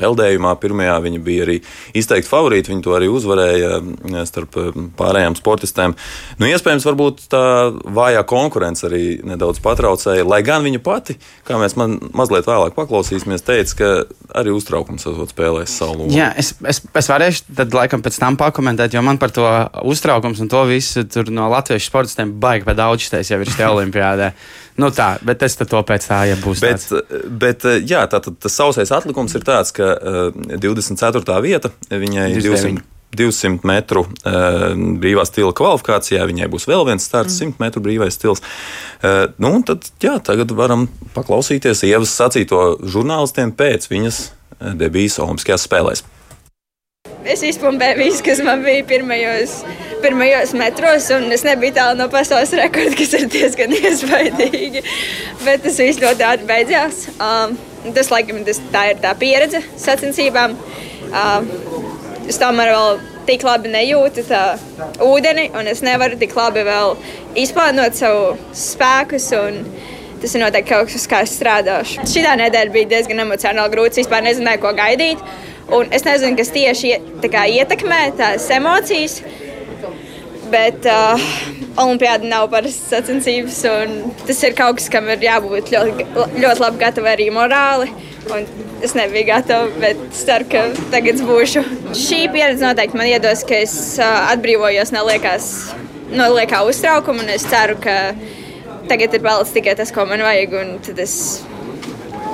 peldējumā 0.00 0.54
pirmajā 0.60 0.96
viņi 1.04 1.20
bija 1.22 1.46
arī 1.46 1.56
izteikti 1.96 2.30
favorīti. 2.30 2.72
Viņi 2.72 2.84
to 2.84 2.94
arī 2.96 3.08
uzvarēja 3.12 3.78
starp 4.28 4.58
pārējām 4.98 5.36
sportistēm. 5.38 5.94
Nu, 6.40 6.48
iespējams, 6.50 6.86
varbūt 6.88 7.26
tā 7.32 7.44
vājā 7.70 8.24
konkurence 8.28 8.86
arī 8.88 9.04
nedaudz 9.26 9.62
patraucēja, 9.64 10.26
lai 10.26 10.42
gan 10.46 10.64
viņa 10.66 10.73
pati, 10.82 11.16
kā 11.46 11.58
mēs 11.60 11.76
man, 11.78 11.96
mazliet 12.16 12.48
vēlāk 12.48 12.76
paklausīsimies, 12.76 13.44
teica, 13.46 13.76
ka 13.78 13.90
arī 14.40 14.54
uztraukums 14.54 15.06
spēlēs 15.30 15.74
savu 15.78 16.00
lomu. 16.00 16.14
Jā, 16.14 16.30
es, 16.40 16.54
es, 16.70 16.80
es 16.84 17.10
varēšu 17.10 17.56
tad 17.60 17.76
laikam 17.76 18.04
pēc 18.04 18.18
tam 18.22 18.38
pakomentēt, 18.40 18.96
jo 18.96 19.02
man 19.06 19.20
par 19.22 19.34
to 19.34 19.46
uztraukums 19.86 20.42
un 20.44 20.50
to 20.52 20.64
visu 20.70 21.04
no 21.34 21.50
latviešu 21.52 21.90
sportistiem 21.90 22.34
baigi 22.40 22.68
pa 22.68 22.76
daudz 22.78 23.08
štais 23.08 23.34
jau 23.34 23.40
ir 23.42 23.52
šajā 23.52 23.70
olimpiādē. 23.76 24.32
Nu 24.80 24.90
tā, 24.94 25.14
bet 25.22 25.44
es 25.46 25.54
to 25.60 25.84
pēc 25.86 26.08
tā, 26.08 26.24
ja 26.30 26.38
būs. 26.40 26.64
Bet, 26.64 26.82
tāds. 26.88 27.28
bet 27.30 27.68
jā, 27.86 28.02
tātad 28.10 28.40
tas 28.42 28.56
sausais 28.58 28.90
atlikums 28.94 29.36
ir 29.38 29.46
tāds, 29.46 29.70
ka 29.74 29.94
uh, 29.94 30.58
24. 30.58 31.38
vieta 31.44 31.70
viņai 31.92 32.32
200. 32.40 32.93
200 33.18 33.66
metru 33.68 34.04
uh, 34.06 34.70
brīvā 34.74 35.26
stila 35.28 35.54
kvalifikācijā. 35.56 36.24
Viņai 36.30 36.50
būs 36.52 36.68
vēl 36.70 36.86
viens 36.88 37.06
starts, 37.06 37.40
mm. 37.40 37.56
100 37.56 37.64
metru 37.64 37.84
brīvais 37.84 38.18
stils. 38.18 38.44
Uh, 39.00 39.28
nu, 39.42 39.56
tad, 39.66 39.86
jā, 40.04 40.16
tagad 40.24 40.54
varam 40.56 40.88
paklausīties 41.16 41.86
Ievas 41.88 42.14
sacīto 42.14 42.64
žurnālistiem 42.82 43.54
pēc 43.56 43.90
viņas 43.92 44.24
debijas 44.78 45.18
Olimpiskajās 45.22 45.66
spēlēs. 45.68 46.04
Es 47.24 47.40
izpumpēju 47.44 47.96
visu, 47.96 48.20
kas 48.24 48.40
man 48.44 48.60
bija 48.64 48.84
pirmajos, 48.84 49.54
pirmajos 50.02 50.50
metros, 50.60 51.06
un 51.16 51.30
es 51.32 51.44
nebiju 51.46 51.72
tālu 51.78 51.96
no 51.96 52.08
pasaules 52.12 52.52
rekorda, 52.58 52.92
kas 52.98 53.14
ir 53.16 53.24
diezgan 53.32 53.72
iespaidīgi. 53.78 54.82
Bet 55.44 55.64
tas 55.64 55.80
viss 55.80 56.02
ļoti 56.02 56.26
ātri 56.28 56.48
beidzās. 56.48 57.06
Um, 57.16 57.56
tas, 57.96 58.12
laikam, 58.12 58.42
tas, 58.44 58.60
tā 58.72 58.90
ir 58.92 59.00
tā 59.04 59.14
pieredze 59.20 59.62
sacensībām. 59.80 60.56
Um, 61.14 61.48
es 62.28 62.38
tomēr 62.40 62.72
vēl 62.74 63.00
tik 63.28 63.44
labi 63.46 63.72
nejūtu 63.72 64.24
tā 64.28 64.42
ūdeni, 65.04 65.48
un 65.56 65.68
es 65.70 65.82
nevaru 65.84 66.18
tik 66.20 66.34
labi 66.36 66.64
vēl 66.66 66.96
izplānot 67.40 67.96
savu 67.98 68.34
spēkus. 68.56 69.30
Tas 70.22 70.32
ir 70.32 70.40
noteikti 70.40 70.70
kaut 70.70 70.88
kas, 70.88 71.08
kā 71.10 71.20
es 71.26 71.34
strādāšu. 71.36 72.04
Šī 72.08 72.22
nedēļa 72.24 72.72
bija 72.72 72.88
diezgan 72.94 73.20
emocionāli 73.26 73.74
grūta. 73.74 73.92
Es 73.92 74.04
vispār 74.04 74.24
nezināju, 74.24 74.62
ko 74.62 74.70
gaidīt. 74.76 75.20
Un 75.74 75.90
es 75.92 76.04
nezinu, 76.06 76.36
kas 76.38 76.52
tieši 76.54 76.94
kā, 77.32 77.44
ietekmē 77.58 78.00
tās 78.16 78.46
emocijas. 78.56 79.18
Bet 80.52 80.86
uh, 80.88 81.20
Olimpijāda 81.82 82.28
nav 82.30 82.48
parasta 82.52 82.98
sacensības, 82.98 83.60
un 83.68 83.94
tas 84.24 84.42
ir 84.46 84.56
kaut 84.56 84.78
kas, 84.78 84.88
kam 84.92 85.08
ir 85.12 85.24
jābūt 85.24 85.72
ļoti, 85.74 86.08
ļoti 86.38 86.62
labi 86.62 86.82
gatavai 86.84 87.14
arī 87.16 87.30
morāli. 87.34 87.92
Un 88.32 88.46
es 88.84 88.94
nebiju 88.96 89.26
gatava, 89.28 89.68
bet 89.82 90.00
ceru, 90.16 90.48
ka 90.48 90.64
tagad 90.92 91.20
būšu. 91.28 91.64
Šī 91.98 92.22
pieredze 92.32 92.64
noteikti 92.64 92.96
man 92.96 93.10
iedos, 93.10 93.44
ka 93.48 93.58
es 93.66 93.74
atbrīvojos 94.00 94.94
no 94.94 95.04
liekas, 95.08 95.50
no 96.14 96.30
liekā 96.32 96.62
uztraukuma, 96.68 97.26
es 97.34 97.44
ceru, 97.50 97.76
ka 97.84 98.14
tagad 98.88 99.16
ir 99.16 99.24
palicis 99.24 99.54
tikai 99.56 99.76
tas, 99.76 99.92
ko 99.92 100.08
man 100.08 100.24
vajag, 100.24 100.56
tad 100.88 101.04
es 101.04 101.16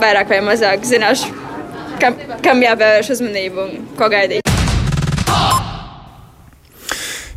vairāk 0.01 0.31
vai 0.31 0.43
mazāk 0.47 0.87
zināšu 0.87 1.41
kam, 2.01 2.17
kam 2.45 2.65
jāpievērš 2.65 3.15
uzmanība 3.17 3.67
un 3.67 3.91
ko 3.99 4.11
gaidīt. 4.13 4.50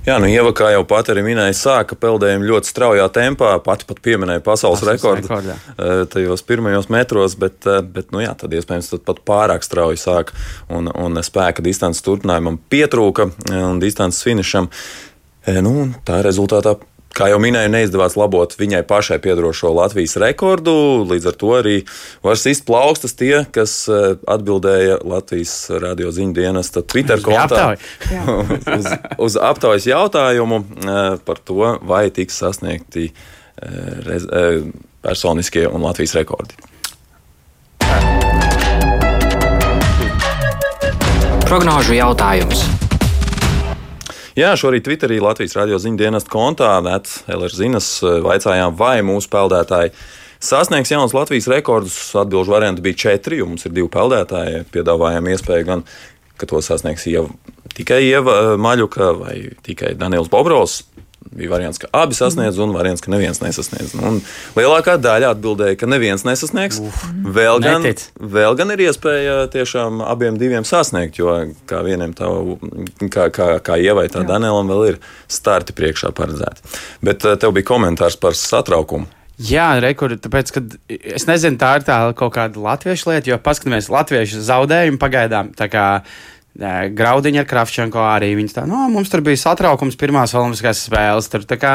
Jā, 0.04 0.18
nu 0.20 0.28
Ieva, 0.28 0.52
kā 0.52 0.68
jau 0.74 0.82
pat 0.84 1.08
arī 1.14 1.22
minēja, 1.24 1.54
sāka 1.56 1.96
peldējumu 1.96 2.50
ļoti 2.50 2.68
straujā 2.68 3.06
tempā. 3.16 3.54
Pati 3.64 3.88
pat 3.88 4.02
pieminēja 4.04 4.44
pasaules, 4.44 4.84
rekordu 4.84 5.30
rekordā. 5.30 5.56
Eh, 5.78 6.04
tajos 6.12 6.44
pirmajos 6.44 6.90
metros, 6.92 7.38
bet, 7.40 7.62
eh, 7.64 7.80
bet 7.80 8.12
nu 8.12 8.20
jā, 8.20 8.34
tad 8.36 8.52
iespējams 8.52 8.92
tad 8.92 9.06
pat 9.08 9.24
pārāk 9.24 9.64
strauji 9.64 10.02
sāk 10.02 10.34
un, 10.68 10.92
un 10.92 11.24
spēka 11.24 11.64
distances 11.64 12.04
turpinājumam 12.04 12.60
pietrūka 12.70 13.30
eh, 13.32 13.64
un 13.64 13.80
distances 13.80 14.24
finišam. 14.28 14.68
Nu, 15.44 15.90
tā 16.08 16.22
rezultātā 16.24 16.78
Kā 17.14 17.28
jau 17.30 17.38
minēju, 17.42 17.70
neizdevās 17.70 18.16
labot 18.18 18.56
viņai 18.58 18.82
pašai 18.90 19.20
piedarošo 19.22 19.70
Latvijas 19.78 20.16
rekordu. 20.22 20.74
Līdz 21.06 21.30
ar 21.30 21.36
to 21.38 21.52
arī 21.60 21.76
var 22.26 22.40
sist 22.42 22.66
plaukstas 22.66 23.14
tie, 23.20 23.44
kas 23.54 23.76
eh, 23.86 24.16
atbildēja 24.34 24.98
Latvijas 25.06 25.54
radio 25.84 26.10
ziņu 26.14 26.34
dienesta 26.34 26.82
Twitter 26.82 27.22
kontā 27.22 27.76
uz, 28.78 28.90
uz 29.28 29.38
aptaujas 29.38 29.86
jautājumu 29.92 30.64
eh, 30.64 31.02
par 31.22 31.42
to, 31.46 31.76
vai 31.86 32.08
tiks 32.14 32.42
sasniegti 32.42 33.12
eh, 33.12 34.64
personiskie 35.06 35.68
un 35.70 35.86
Latvijas 35.86 36.18
rekordi. 36.18 36.58
Prognožu 41.46 41.94
jautājums. 41.94 42.66
Jā, 44.34 44.56
šorīt 44.58 44.88
Twitterī 44.88 45.20
Latvijas 45.22 45.54
radio 45.54 45.78
ziņu 45.78 46.00
dienesta 46.00 46.32
kontā 46.34 46.72
Nets 46.82 47.20
Elerzinas 47.30 47.86
eh, 48.02 48.16
vaicājām, 48.26 48.74
vai 48.80 48.96
mūsu 49.06 49.30
peldētāji 49.30 49.92
sasniegs 50.42 50.90
jauns 50.90 51.14
Latvijas 51.14 51.46
rekordus. 51.54 51.98
Atbilžu 52.18 52.56
varianti 52.56 52.82
bija 52.82 52.98
četri, 53.04 53.38
jo 53.38 53.52
mums 53.52 53.68
ir 53.68 53.76
divi 53.76 53.92
peldētāji. 53.94 54.64
Piedāvājām 54.74 55.30
iespēju 55.36 55.68
gan, 55.68 55.84
ka 56.42 56.50
to 56.50 56.64
sasniegs 56.66 57.06
Ieva, 57.12 57.30
tikai 57.78 58.02
Ieva 58.08 58.40
eh, 58.40 58.50
Maļuka 58.66 59.12
vai 59.20 59.36
tikai 59.70 59.94
Daniels 60.02 60.34
Bobrovs 60.34 60.80
bija 61.32 61.52
variants, 61.54 61.80
ka 61.82 61.88
abi 61.96 62.18
sasniedz, 62.18 62.60
un 62.62 62.74
variants, 62.76 63.04
ka 63.04 63.12
neviens 63.14 63.42
nesasniedz. 63.44 63.96
Nu, 63.98 64.12
un 64.12 64.20
lielākā 64.58 64.98
daļa 65.02 65.34
atbildēja, 65.36 65.78
ka 65.80 65.90
neviens 65.90 66.26
nesasniegs. 66.28 66.82
Uf, 66.84 67.06
vēl, 67.24 67.62
gan, 67.64 67.86
netic. 67.86 68.06
vēl 68.20 68.58
gan 68.60 68.76
ir 68.76 68.86
iespēja 68.88 69.40
tiešām 69.54 70.04
abiem 70.06 70.38
diviem 70.42 70.68
sasniegt, 70.68 71.20
jo 71.22 71.34
kā 71.70 71.82
vienam 71.86 72.14
tā, 72.18 72.30
kā, 73.08 73.30
kā, 73.34 73.50
kā 73.64 73.80
ievai, 73.82 74.10
tā 74.12 74.26
Danielam 74.28 74.70
vēl 74.72 74.94
ir 74.94 75.02
starti 75.32 75.76
priekšā 75.78 76.14
paredzēti. 76.16 76.64
Bet 77.06 77.26
eh, 77.28 77.38
tev 77.40 77.56
bija 77.58 77.72
komentārs 77.74 78.20
par 78.20 78.38
satraukumu. 78.38 79.10
Jā, 79.42 79.80
rekur, 79.82 80.14
tāpēc, 80.22 80.52
ka 80.54 80.62
es 81.18 81.26
nezinu, 81.26 81.58
tā 81.58 81.72
ir 81.80 81.86
tā 81.88 81.98
kaut 82.18 82.36
kāda 82.36 82.62
latviešu 82.62 83.10
lieta, 83.10 83.32
jo 83.32 83.40
paskatāmies, 83.42 83.90
latviešu 83.90 84.44
zaudējumu 84.46 85.02
pagaidām. 85.02 85.50
Graudiņa 86.54 87.42
ar 87.42 87.48
Kravčenko 87.50 88.02
arī. 88.06 88.28
Viņas 88.38 88.54
tā, 88.54 88.64
nu, 88.70 88.78
mums 88.94 89.10
tur 89.10 89.24
bija 89.26 89.40
satraukums 89.42 89.98
pirmās 89.98 90.36
olimpiskās 90.38 90.84
spēles. 90.86 91.30
Tur 91.34 91.48
kā 91.58 91.72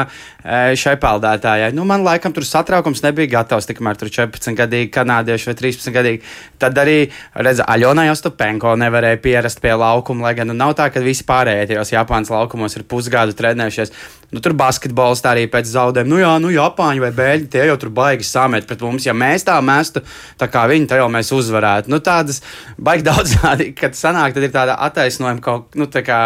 šai 0.79 0.93
peldētājai. 1.01 1.73
Nu, 1.75 1.83
man 1.87 2.05
laikam 2.07 2.31
tur 2.35 2.47
satraukums 2.47 3.03
nebija 3.03 3.33
gatavs, 3.33 3.67
tikmēr 3.67 3.99
tur 3.99 4.11
14 4.15 4.55
gadīgi 4.55 4.91
kanādieši 4.95 5.51
vai 5.51 5.57
13 5.59 5.95
gadīgi. 5.97 6.23
Tad 6.63 6.79
arī, 6.79 6.97
redz, 7.35 7.59
Aļona 7.67 8.07
Jostupenko 8.07 8.77
nevarēja 8.79 9.19
pierast 9.23 9.59
pie 9.59 9.75
laukuma, 9.75 10.29
lai 10.29 10.33
gan 10.39 10.47
nu, 10.47 10.55
nav 10.55 10.77
tā, 10.79 10.87
ka 10.93 11.03
visi 11.03 11.27
pārējie 11.27 11.73
tajos 11.73 11.91
Japānas 11.97 12.31
laukumos 12.31 12.79
ir 12.79 12.87
pusgadu 12.87 13.35
trenējušies. 13.35 13.91
Nu, 14.29 14.41
tur 14.45 14.53
basketbols 14.57 15.23
arī 15.25 15.47
pēc 15.49 15.71
zaudējuma. 15.71 16.09
Nu, 16.11 16.19
jā, 16.21 16.31
nu, 16.41 16.51
Japāņi 16.53 17.01
vai 17.01 17.09
Bēļi 17.17 17.49
tie 17.49 17.63
jau 17.65 17.77
tur 17.81 17.89
baigi 17.97 18.27
samet 18.27 18.67
pret 18.69 18.83
mums. 18.85 19.07
Ja 19.07 19.15
mēs 19.17 19.47
tā 19.47 19.55
mestu, 19.65 20.03
tā 20.37 20.49
kā 20.53 20.67
viņi, 20.69 20.89
tad 20.91 21.01
jau 21.01 21.09
mēs 21.13 21.31
uzvarētu. 21.33 21.89
Nu, 21.89 21.97
tādas 22.05 22.43
baigi 22.77 23.07
daudz, 23.09 23.39
kad 23.79 23.97
sanāk, 23.97 24.37
tad 24.37 24.45
ir 24.45 24.53
tāda 24.53 24.77
attaisnojuma 24.85 25.41
kaut 25.45 25.79
nu, 25.79 25.89
tā 25.89 26.05
kā 26.05 26.21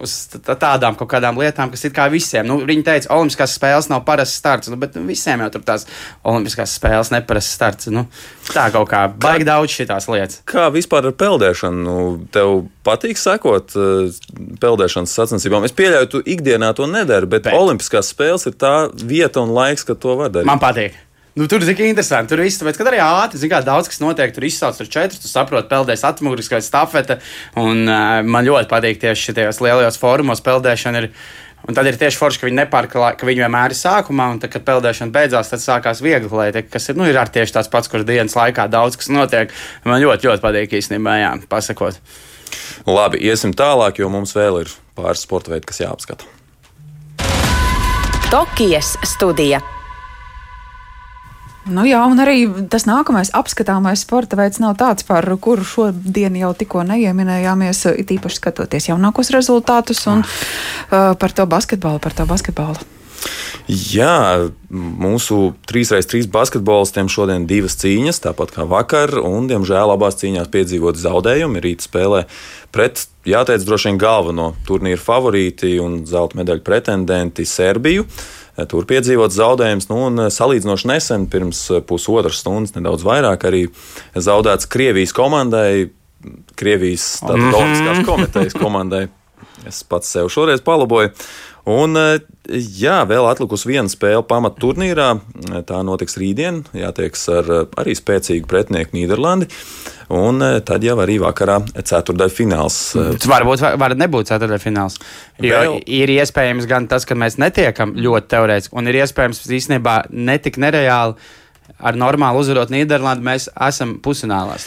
uz 0.00 0.14
tādām 0.46 0.96
kaut 0.98 1.10
kādām 1.10 1.38
lietām, 1.40 1.72
kas 1.72 1.84
ir 1.86 1.94
kā 1.96 2.06
visiem. 2.12 2.46
Nu, 2.46 2.60
viņi 2.66 2.84
teica, 2.86 3.10
Olimpiskās 3.16 3.56
spēles 3.58 3.90
nav 3.90 4.04
parasts 4.06 4.38
starts, 4.40 4.70
nu, 4.70 4.78
bet 4.80 4.94
nu, 4.98 5.04
visiem 5.08 5.42
jau 5.44 5.50
tur 5.54 5.64
tās 5.66 5.86
Olimpiskās 6.26 6.76
spēles 6.78 7.12
neparasts 7.14 7.56
starts. 7.58 7.90
Nu, 7.92 8.06
tā 8.50 8.68
kaut 8.74 8.90
kā 8.92 9.04
baigi 9.10 9.48
daudz 9.48 9.74
šīs 9.74 10.08
lietas. 10.10 10.40
Kā 10.48 10.68
vispār 10.74 11.10
ar 11.10 11.16
peldēšanu? 11.20 11.84
Nu, 11.84 11.98
tev 12.32 12.64
patīk 12.86 13.20
sekot 13.20 13.76
uh, 13.78 14.22
peldēšanas 14.62 15.14
sacensībām? 15.18 15.66
Es 15.66 15.76
pieļauju, 15.76 16.10
tu 16.14 16.24
ikdienā 16.24 16.72
to 16.78 16.88
nedari, 16.90 17.28
bet, 17.30 17.48
bet 17.48 17.56
Olimpiskās 17.56 18.12
spēles 18.14 18.48
ir 18.50 18.58
tā 18.60 18.74
vieta 18.94 19.44
un 19.44 19.54
laiks, 19.56 19.86
kad 19.88 20.00
to 20.02 20.18
var 20.20 20.34
darīt. 20.34 20.50
Man 20.50 20.62
patīk. 20.62 20.98
Nu, 21.38 21.46
tur 21.46 21.62
ir 21.62 21.82
interesanti. 21.86 22.32
Tur 22.32 22.42
viss, 22.42 22.58
tāpēc, 22.58 22.78
kad 22.80 22.88
arī 22.90 22.98
ātri, 23.04 23.38
zin, 23.38 23.50
kā, 23.52 23.60
daudz 23.62 23.90
kas 23.90 24.00
notiek, 24.02 24.32
tur 24.34 24.46
izsauc 24.48 24.78
tur 24.80 24.88
četrus, 24.90 25.20
tu 25.22 25.30
saproti, 25.30 25.70
peldēs 25.70 26.02
atmuguriskā 26.08 26.58
stafete. 26.64 27.20
Un 27.60 27.84
uh, 27.86 28.18
man 28.26 28.48
ļoti 28.48 28.70
patīk 28.70 28.98
tieši 29.04 29.30
šajos 29.30 29.62
lielajos 29.62 30.00
fórumos 30.00 30.42
peldēšana. 30.46 31.04
Ir, 31.04 31.14
Un 31.68 31.76
tad 31.76 31.84
ir 31.84 31.98
tieši 32.00 32.16
forši, 32.16 32.38
ka 32.40 32.48
viņi 32.48 32.56
nepārklāj, 32.56 33.18
ka 33.20 33.26
viņi 33.28 33.42
vienmēr 33.44 33.74
ir 33.74 33.76
sākumā, 33.76 34.30
un 34.32 34.38
tad, 34.40 34.48
kad 34.54 34.64
peldēšana 34.64 35.12
beidzās, 35.12 35.50
tad 35.52 35.60
sākās 35.60 36.00
viegli 36.00 36.30
lieta, 36.32 36.62
kas 36.64 36.88
ir, 36.88 36.96
nu, 36.96 37.04
ir 37.04 37.18
tieši 37.20 37.52
tāds 37.52 37.68
pats, 37.68 37.90
kur 37.92 38.00
dienas 38.08 38.34
laikā 38.34 38.64
daudz 38.72 38.96
kas 38.96 39.10
notiek. 39.12 39.52
Man 39.84 40.00
ļoti, 40.00 40.30
ļoti 40.30 40.42
patīk 40.42 40.78
īstenībā, 40.80 41.18
jā, 41.20 41.34
pasakot. 41.52 42.00
Labi, 42.88 43.20
iesim 43.28 43.52
tālāk, 43.52 44.00
jo 44.00 44.08
mums 44.08 44.32
vēl 44.34 44.62
ir 44.64 44.72
pāris 44.96 45.26
sporta 45.28 45.52
veidi, 45.52 45.68
kas 45.68 45.82
jāapskata. 45.84 46.24
Tokijas 48.32 48.96
studija. 49.04 49.60
Nu 51.68 51.84
jā, 51.84 52.00
un 52.08 52.20
arī 52.22 52.46
tas 52.72 52.86
nākamais 52.88 53.32
apskatāmais 53.36 54.00
sporta 54.06 54.38
veids 54.38 54.62
nav 54.62 54.78
tāds, 54.80 55.04
par 55.04 55.26
kuru 55.44 55.66
šodien 55.66 56.38
jau 56.40 56.54
tikko 56.56 56.86
neieminējāmies, 56.88 57.84
it 58.00 58.14
īpaši 58.16 58.40
skatoties 58.40 58.88
jaunākos 58.88 59.32
rezultātus 59.34 60.06
un 60.08 60.24
uh, 60.24 61.12
par 61.20 61.36
to 61.36 61.44
basketbolu, 61.44 62.00
par 62.00 62.16
to 62.16 62.24
basketbolu. 62.30 62.80
Jā, 63.70 64.48
mūsu 64.72 65.52
3x3 65.68 66.24
basketbolistiem 66.32 67.10
šodien 67.12 67.44
divas 67.46 67.76
cīņas, 67.78 68.22
tāpat 68.24 68.54
kā 68.56 68.64
vakar, 68.66 69.12
un, 69.20 69.46
diemžēl, 69.50 69.92
abās 69.92 70.18
cīņās 70.22 70.48
piedzīvot 70.50 70.98
zaudējumi. 70.98 71.62
Rīt 71.62 71.84
spēlē 71.84 72.24
pret, 72.74 73.04
jāteic, 73.28 73.62
droši 73.68 73.90
vien 73.90 74.00
galveno 74.00 74.50
turnīru 74.66 75.04
favorīti 75.04 75.76
un 75.84 76.00
zelta 76.08 76.40
medaļu 76.40 76.64
pretendenti 76.66 77.46
Serbiju. 77.46 78.08
Tur 78.68 78.86
piedzīvot 78.88 79.32
zaudējumus, 79.32 79.88
nu, 79.90 80.00
un 80.08 80.26
salīdzinoši 80.32 80.90
nesen, 80.90 81.26
pirms 81.30 81.62
pusotras 81.88 82.42
stundas, 82.42 82.74
nedaudz 82.76 83.04
vairāk, 83.06 83.46
arī 83.48 83.62
zaudēts 84.14 84.68
Krievijas 84.70 85.14
komandai, 85.16 85.90
Krievijas 86.60 87.22
-hmm. 87.22 87.54
Olimpiskās 87.54 88.06
komitejas 88.06 88.58
komandai. 88.58 89.08
Es 89.66 89.82
pats 89.84 90.08
sev 90.08 90.28
šoreiz 90.28 90.60
palaboju. 90.64 91.10
Un, 91.68 91.98
jā, 92.48 92.96
vēl 93.08 93.26
atlikusi 93.28 93.68
viena 93.68 93.90
spēle 93.92 94.22
pamat 94.26 94.56
turnīrā. 94.62 95.10
Tā 95.68 95.80
notiks 95.86 96.16
rītdien. 96.20 96.62
Jātieks 96.76 97.26
ar 97.34 97.50
arī 97.80 97.94
spēcīgu 97.98 98.48
pretinieku 98.48 98.96
Nīderlandi. 98.96 99.50
Un 100.16 100.42
tad 100.66 100.82
jau 100.82 100.96
arī 101.04 101.20
vakarā 101.22 101.60
ceturdaļa 101.76 102.34
fināls. 102.34 102.78
Tas 102.96 103.28
varbūt 103.30 103.62
var 103.78 103.94
nebūt 103.98 104.32
ceturdaļa 104.32 104.62
fināls. 104.62 104.96
Jo 105.38 105.60
vēl... 105.60 105.76
ir 106.00 106.14
iespējams 106.16 106.66
gan 106.70 106.88
tas, 106.90 107.06
ka 107.06 107.18
mēs 107.18 107.38
netiekam 107.38 107.92
ļoti 107.98 108.32
teorētiski, 108.32 108.74
un 108.80 108.90
ir 108.90 109.02
iespējams 109.04 109.44
īstenībā 109.60 110.00
netik 110.10 110.58
nereāli 110.58 111.14
ar 111.78 111.98
normālu 111.98 112.42
uzvarot 112.42 112.72
Nīderlandi, 112.72 113.24
mēs 113.24 113.48
esam 113.68 113.96
pusfinālā. 114.04 114.58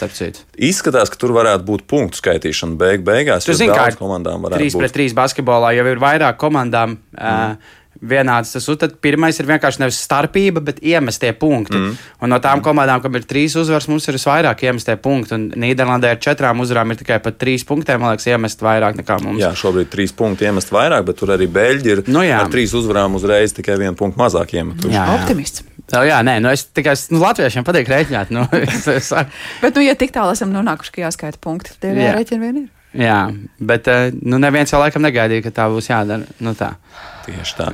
Izskatās, 0.56 1.12
ka 1.12 1.20
tur 1.20 1.34
varētu 1.36 1.66
būt 1.68 1.86
punktu 1.90 2.20
skaitīšana 2.22 2.78
beig 2.80 3.06
beigās. 3.06 3.46
Tur 3.46 3.58
zina, 3.58 3.76
kā 3.78 4.00
komandām 4.00 4.44
varētu 4.46 4.64
3 4.64 4.76
būt. 4.76 4.80
3 4.80 4.84
pret 4.84 4.98
3 5.00 5.16
basketbolā 5.20 5.72
jau 5.78 5.88
ir 5.90 6.02
vairāk 6.02 6.38
komandām. 6.40 6.98
Mm. 7.14 7.56
Uh, 7.56 7.80
vienāds. 8.08 8.52
Tas 8.54 8.66
tad 8.80 8.96
pirmais 9.02 9.38
ir 9.40 9.48
vienkārši 9.48 9.82
nevis 9.82 10.00
starpība, 10.04 10.62
bet 10.64 10.80
iemestie 10.84 11.32
punkti. 11.38 11.76
Mm. 11.78 11.96
Un 12.24 12.32
no 12.32 12.40
tām 12.42 12.62
komandām, 12.64 13.02
kam 13.04 13.18
ir 13.18 13.26
trīs 13.28 13.56
uzvaras, 13.60 13.88
mums 13.90 14.08
ir 14.08 14.18
visvairāk 14.18 14.64
iemestie 14.66 14.96
punkti. 15.00 15.36
Un 15.36 15.46
Nīderlandē 15.64 16.14
ar 16.14 16.22
četrām 16.22 16.62
uzvarām 16.64 16.94
ir 16.94 17.00
tikai 17.00 17.20
pat 17.24 17.38
trīs 17.40 17.66
punktiem, 17.68 18.02
man 18.02 18.14
liekas, 18.14 18.28
iemest 18.30 18.64
vairāk 18.64 18.98
nekā 19.00 19.20
mums. 19.24 19.42
Jā, 19.42 19.52
šobrīd 19.58 19.92
trīs 19.92 20.14
punkti 20.16 20.48
iemest 20.48 20.72
vairāk, 20.74 21.06
bet 21.08 21.20
tur 21.20 21.34
arī 21.36 21.48
Beļģi 21.54 21.94
ir 21.94 22.02
nu, 22.10 22.24
jā. 22.26 22.42
ar 22.42 22.50
trīs 22.52 22.74
uzvarām 22.76 23.18
uzreiz 23.18 23.54
tikai 23.56 23.78
vienu 23.80 23.96
punktu 23.98 24.20
mazāk 24.20 24.56
iemetuši. 24.58 24.94
Jā, 24.94 25.06
jā. 25.06 25.20
Optimists. 25.20 25.64
Tā, 25.90 26.00
jā, 26.08 26.20
nē, 26.24 26.38
nu 26.40 26.48
es 26.48 26.64
tikai 26.72 26.94
nu, 27.12 27.20
latviešiem 27.20 27.64
patīk 27.66 27.90
rēķināt. 27.92 28.30
Nu, 28.32 28.46
bet, 29.62 29.76
nu, 29.76 29.84
ja 29.84 29.96
tik 30.00 30.14
tālu 30.14 30.32
esam 30.32 30.54
nonākuši, 30.54 30.94
ka 30.94 31.04
jāskaita 31.04 31.40
punkti, 31.44 31.74
tad 31.76 31.92
jā. 31.92 32.08
jārēķina 32.08 32.40
vien 32.40 32.62
ir. 32.62 32.70
Jā, 32.94 33.20
bet 33.58 33.90
eh, 33.90 34.08
nu, 34.22 34.38
neviens 34.40 34.70
jau 34.70 34.80
laikam 34.80 35.02
negaidīja, 35.04 35.44
ka 35.48 35.54
tā 35.56 35.66
būs 35.72 35.90
jādara. 35.90 36.24
Nu, 36.44 36.54
tā. 36.56 36.76
Tieši 37.26 37.56
tā. 37.58 37.70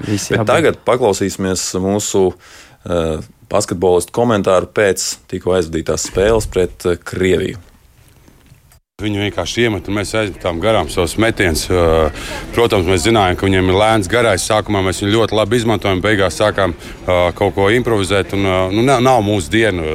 Tagad 0.48 0.80
paklausīsimies 0.86 1.66
mūsu 1.82 2.30
uh, 2.32 3.20
basketbolistu 3.52 4.14
komentāru 4.16 4.70
pēc 4.74 5.06
tikko 5.30 5.58
aizvadītās 5.58 6.08
spēles 6.08 6.48
pret 6.50 6.88
uh, 6.88 6.96
Krieviju. 6.96 7.60
Viņu 9.00 9.22
vienkārši 9.24 9.66
iemet, 9.66 9.88
un 9.88 9.96
mēs 9.96 10.12
aizmetām 10.16 10.60
garām 10.62 10.90
savus 10.92 11.16
metienus. 11.20 11.66
Protams, 12.54 12.88
mēs 12.88 13.04
zinājām, 13.06 13.38
ka 13.38 13.48
viņiem 13.48 13.70
ir 13.70 13.78
lēns 13.80 14.10
garais. 14.10 14.44
Sākumā 14.46 14.82
mēs 14.84 15.02
viņu 15.02 15.14
ļoti 15.14 15.36
labi 15.38 15.60
izmantojam, 15.60 16.02
beigās 16.04 16.38
sākām 16.40 16.74
kaut 17.38 17.56
ko 17.56 17.70
improvizēt. 17.72 18.34
Un, 18.36 18.46
nu, 18.76 18.84
nav 18.84 19.24
mūsu 19.26 19.52
diena. 19.52 19.86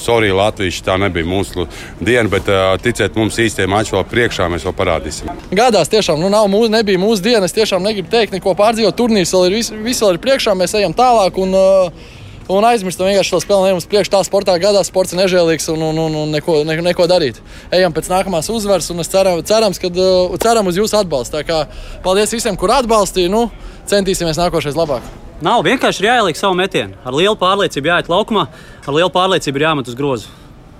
Sorry, 0.00 0.32
Latvijas 0.34 0.80
tā 0.84 0.96
nebija 1.00 1.28
mūsu 1.28 1.68
diena, 2.00 2.28
bet 2.32 2.48
ticiet 2.84 3.18
mums 3.20 3.38
īstie 3.40 3.68
mači 3.70 3.94
vēl 3.96 4.06
priekšā, 4.10 4.48
mēs 4.52 4.66
vēl 4.68 4.76
parādīsim. 4.80 5.32
Gadās 5.54 5.92
tiešām, 5.92 6.20
nu 6.22 6.32
nav 6.32 6.48
mūsu, 6.52 6.72
nebija 6.74 7.00
mūsu 7.00 7.24
diena. 7.28 7.44
Es 7.48 7.56
tiešām 7.56 7.84
negribu 7.84 8.12
teikt 8.12 8.36
neko 8.36 8.56
pārdzīvot. 8.58 8.96
Turnīrs 8.98 9.34
vēl 9.34 9.48
ir, 9.50 9.58
vis, 9.84 10.02
vēl 10.02 10.16
ir 10.16 10.22
priekšā, 10.24 10.56
mēs 10.58 10.76
ejam 10.80 10.96
tālāk. 10.96 11.40
Un, 11.40 11.56
uh, 11.58 12.20
un 12.48 12.66
aizmirstam 12.68 13.08
vienkārši 13.08 13.34
to 13.34 13.40
spēli. 13.42 13.70
Ejam 13.70 13.80
uz 13.80 13.88
priekšu, 13.90 14.12
tā 14.12 14.20
sportā 14.26 14.56
gadā 14.60 14.82
sports 14.86 15.14
ir 15.14 15.20
nežēlīgs 15.22 15.70
un, 15.72 15.82
un, 15.90 16.00
un, 16.06 16.18
un 16.24 16.34
neko, 16.34 16.60
ne, 16.68 16.76
neko 16.90 17.08
darīt. 17.10 17.40
Ejam 17.74 17.94
pēc 17.96 18.10
nākamās 18.12 18.50
uzvaras 18.52 18.90
un 18.92 19.02
ceram, 19.06 19.42
cerams, 19.46 19.80
kad, 19.82 19.96
uh, 19.96 20.36
ceram 20.42 20.70
uz 20.70 20.78
jūsu 20.80 20.98
atbalstu. 21.00 21.38
Tā 21.38 21.44
kā 21.48 21.64
paldies 22.04 22.34
visiem, 22.34 22.58
kur 22.60 22.74
atbalstīja. 22.76 23.32
Nu, 23.32 23.48
centīsimies 23.90 24.40
nākošais 24.40 24.78
labāk. 24.78 25.04
Nav 25.44 25.64
vienkārši 25.66 26.06
jāieliek 26.06 26.38
savu 26.38 26.56
metienu. 26.58 26.96
Ar 27.04 27.16
lielu 27.16 27.36
pārliecību 27.40 27.90
jāiet 27.90 28.12
laukumā, 28.12 28.46
ar 28.84 28.96
lielu 28.96 29.12
pārliecību 29.12 29.66
jāmet 29.66 29.90
uz 29.90 29.98
grozu. 29.98 30.32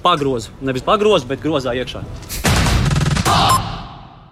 Pagrozu. 0.04 0.54
Nevis 0.64 0.85
pagrozu, 0.87 1.28
bet 1.28 1.42
grozā 1.42 1.75
iekšā. 1.76 2.04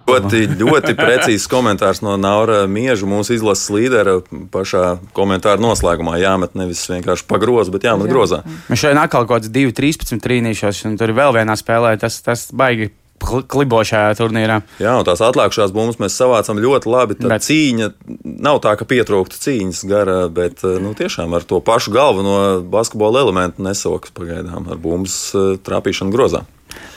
Ļoti, 0.07 0.41
ļoti 0.59 0.95
precīzs 0.97 1.45
komentārs 1.51 2.01
no 2.03 2.15
Naura 2.19 2.63
Mieža, 2.69 3.07
mūsu 3.09 3.37
izlases 3.37 3.69
līdera. 3.73 4.17
Pašā 4.53 4.97
komentāra 5.15 5.61
noslēgumā 5.63 6.17
jāmet 6.21 6.57
nevis 6.59 6.83
vienkārši 6.91 7.27
pa 7.29 7.39
grozu, 7.41 7.73
bet 7.75 7.87
jāmet 7.87 8.09
Jā. 8.09 8.13
grozā. 8.13 8.41
Mēs 8.67 8.83
šeit 8.83 8.99
atkal 8.99 9.23
kaut 9.25 9.45
kāds 9.45 9.53
2-13 9.53 10.21
trīnīšos, 10.23 10.83
un 10.89 10.99
tur 10.99 11.13
ir 11.13 11.17
vēl 11.17 11.39
vienā 11.39 11.55
spēlē. 11.59 11.95
Tas, 12.01 12.19
tas 12.25 12.49
baigi 12.53 12.91
klibošajā 13.23 14.15
turnīrā. 14.19 14.59
Jā, 14.83 14.95
un 14.99 15.05
tās 15.07 15.21
atlikušās 15.23 15.73
bumbas 15.75 15.99
mēs 16.01 16.17
savācām 16.19 16.59
ļoti 16.63 16.89
labi. 16.91 17.17
Tā 17.19 17.31
bet... 17.31 17.45
cīņa 17.45 17.89
nav 18.43 18.59
tā, 18.63 18.75
ka 18.79 18.87
pietrūktu 18.89 19.39
cīņas 19.45 19.83
gara, 19.89 20.17
bet 20.33 20.63
nu, 20.63 20.93
tiešām 20.97 21.33
ar 21.37 21.47
to 21.47 21.61
pašu 21.63 21.93
galveno 21.95 22.35
basketbola 22.73 23.23
elementu 23.23 23.63
nesauks 23.65 24.13
pagaidām 24.15 24.67
ar 24.67 24.81
bumbas 24.81 25.17
eh, 25.37 25.55
trāpīšanu 25.63 26.13
grozā. 26.13 26.43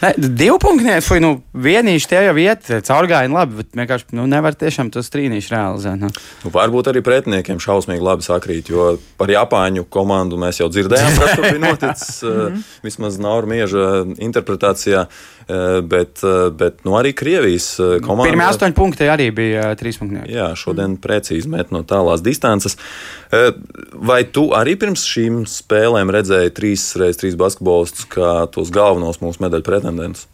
Ne, 0.02 0.12
divu 0.16 0.58
punktu, 0.60 0.84
vai 1.08 1.20
nu 1.24 1.30
vienīši 1.56 2.08
tie 2.10 2.18
jau 2.26 2.34
iet, 2.40 2.68
caurgājieni 2.84 3.32
labi, 3.32 3.62
bet 3.62 3.78
vienkārši 3.80 4.18
nu, 4.18 4.26
nevar 4.28 4.56
tiešām 4.58 4.90
tos 4.92 5.08
trīnīšus 5.12 5.52
realizēt. 5.54 6.00
Nu. 6.02 6.10
Nu, 6.44 6.52
varbūt 6.52 6.90
arī 6.92 7.00
pretiniekiem 7.04 7.60
šausmīgi 7.62 8.04
labi 8.04 8.26
sakrīt, 8.26 8.68
jo 8.72 8.90
par 9.16 9.32
Japāņu 9.32 9.86
komandu 9.88 10.36
mēs 10.40 10.60
jau 10.60 10.68
dzirdējām, 10.72 11.16
kas 11.16 11.32
tur 11.38 11.48
bija 11.48 11.62
noticis, 11.64 12.20
mhm. 12.28 12.60
vismaz 12.84 13.16
Nauru 13.22 13.50
Mieža 13.54 13.86
interpretācijā. 14.28 15.06
Eh, 15.06 15.35
bet, 15.82 16.22
eh, 16.26 16.50
bet 16.50 16.84
nu, 16.84 16.96
arī 16.98 17.12
Krievijas 17.14 17.68
eh, 17.78 17.96
komanda. 18.02 18.30
Pirmie 18.32 18.46
astoņi 18.48 18.74
punkti 18.74 19.06
arī 19.10 19.28
bija 19.34 19.68
trīs 19.78 20.00
punkti. 20.00 20.24
Jā, 20.34 20.50
šodien 20.58 20.96
precīzi 21.02 21.50
met 21.52 21.70
no 21.74 21.84
tālās 21.86 22.24
distances. 22.24 22.74
Vai 23.30 24.20
tu 24.30 24.48
arī 24.54 24.76
pirms 24.78 25.02
šīm 25.06 25.44
spēlēm 25.50 26.10
redzēji 26.14 26.54
trīs 26.54 26.88
reizes 26.98 27.22
trīs 27.22 27.38
basketbolistus 27.38 28.06
kā 28.10 28.46
tos 28.54 28.70
galvenos 28.74 29.22
mūsu 29.22 29.42
medaļu 29.42 29.66
pretendentus? 29.66 30.26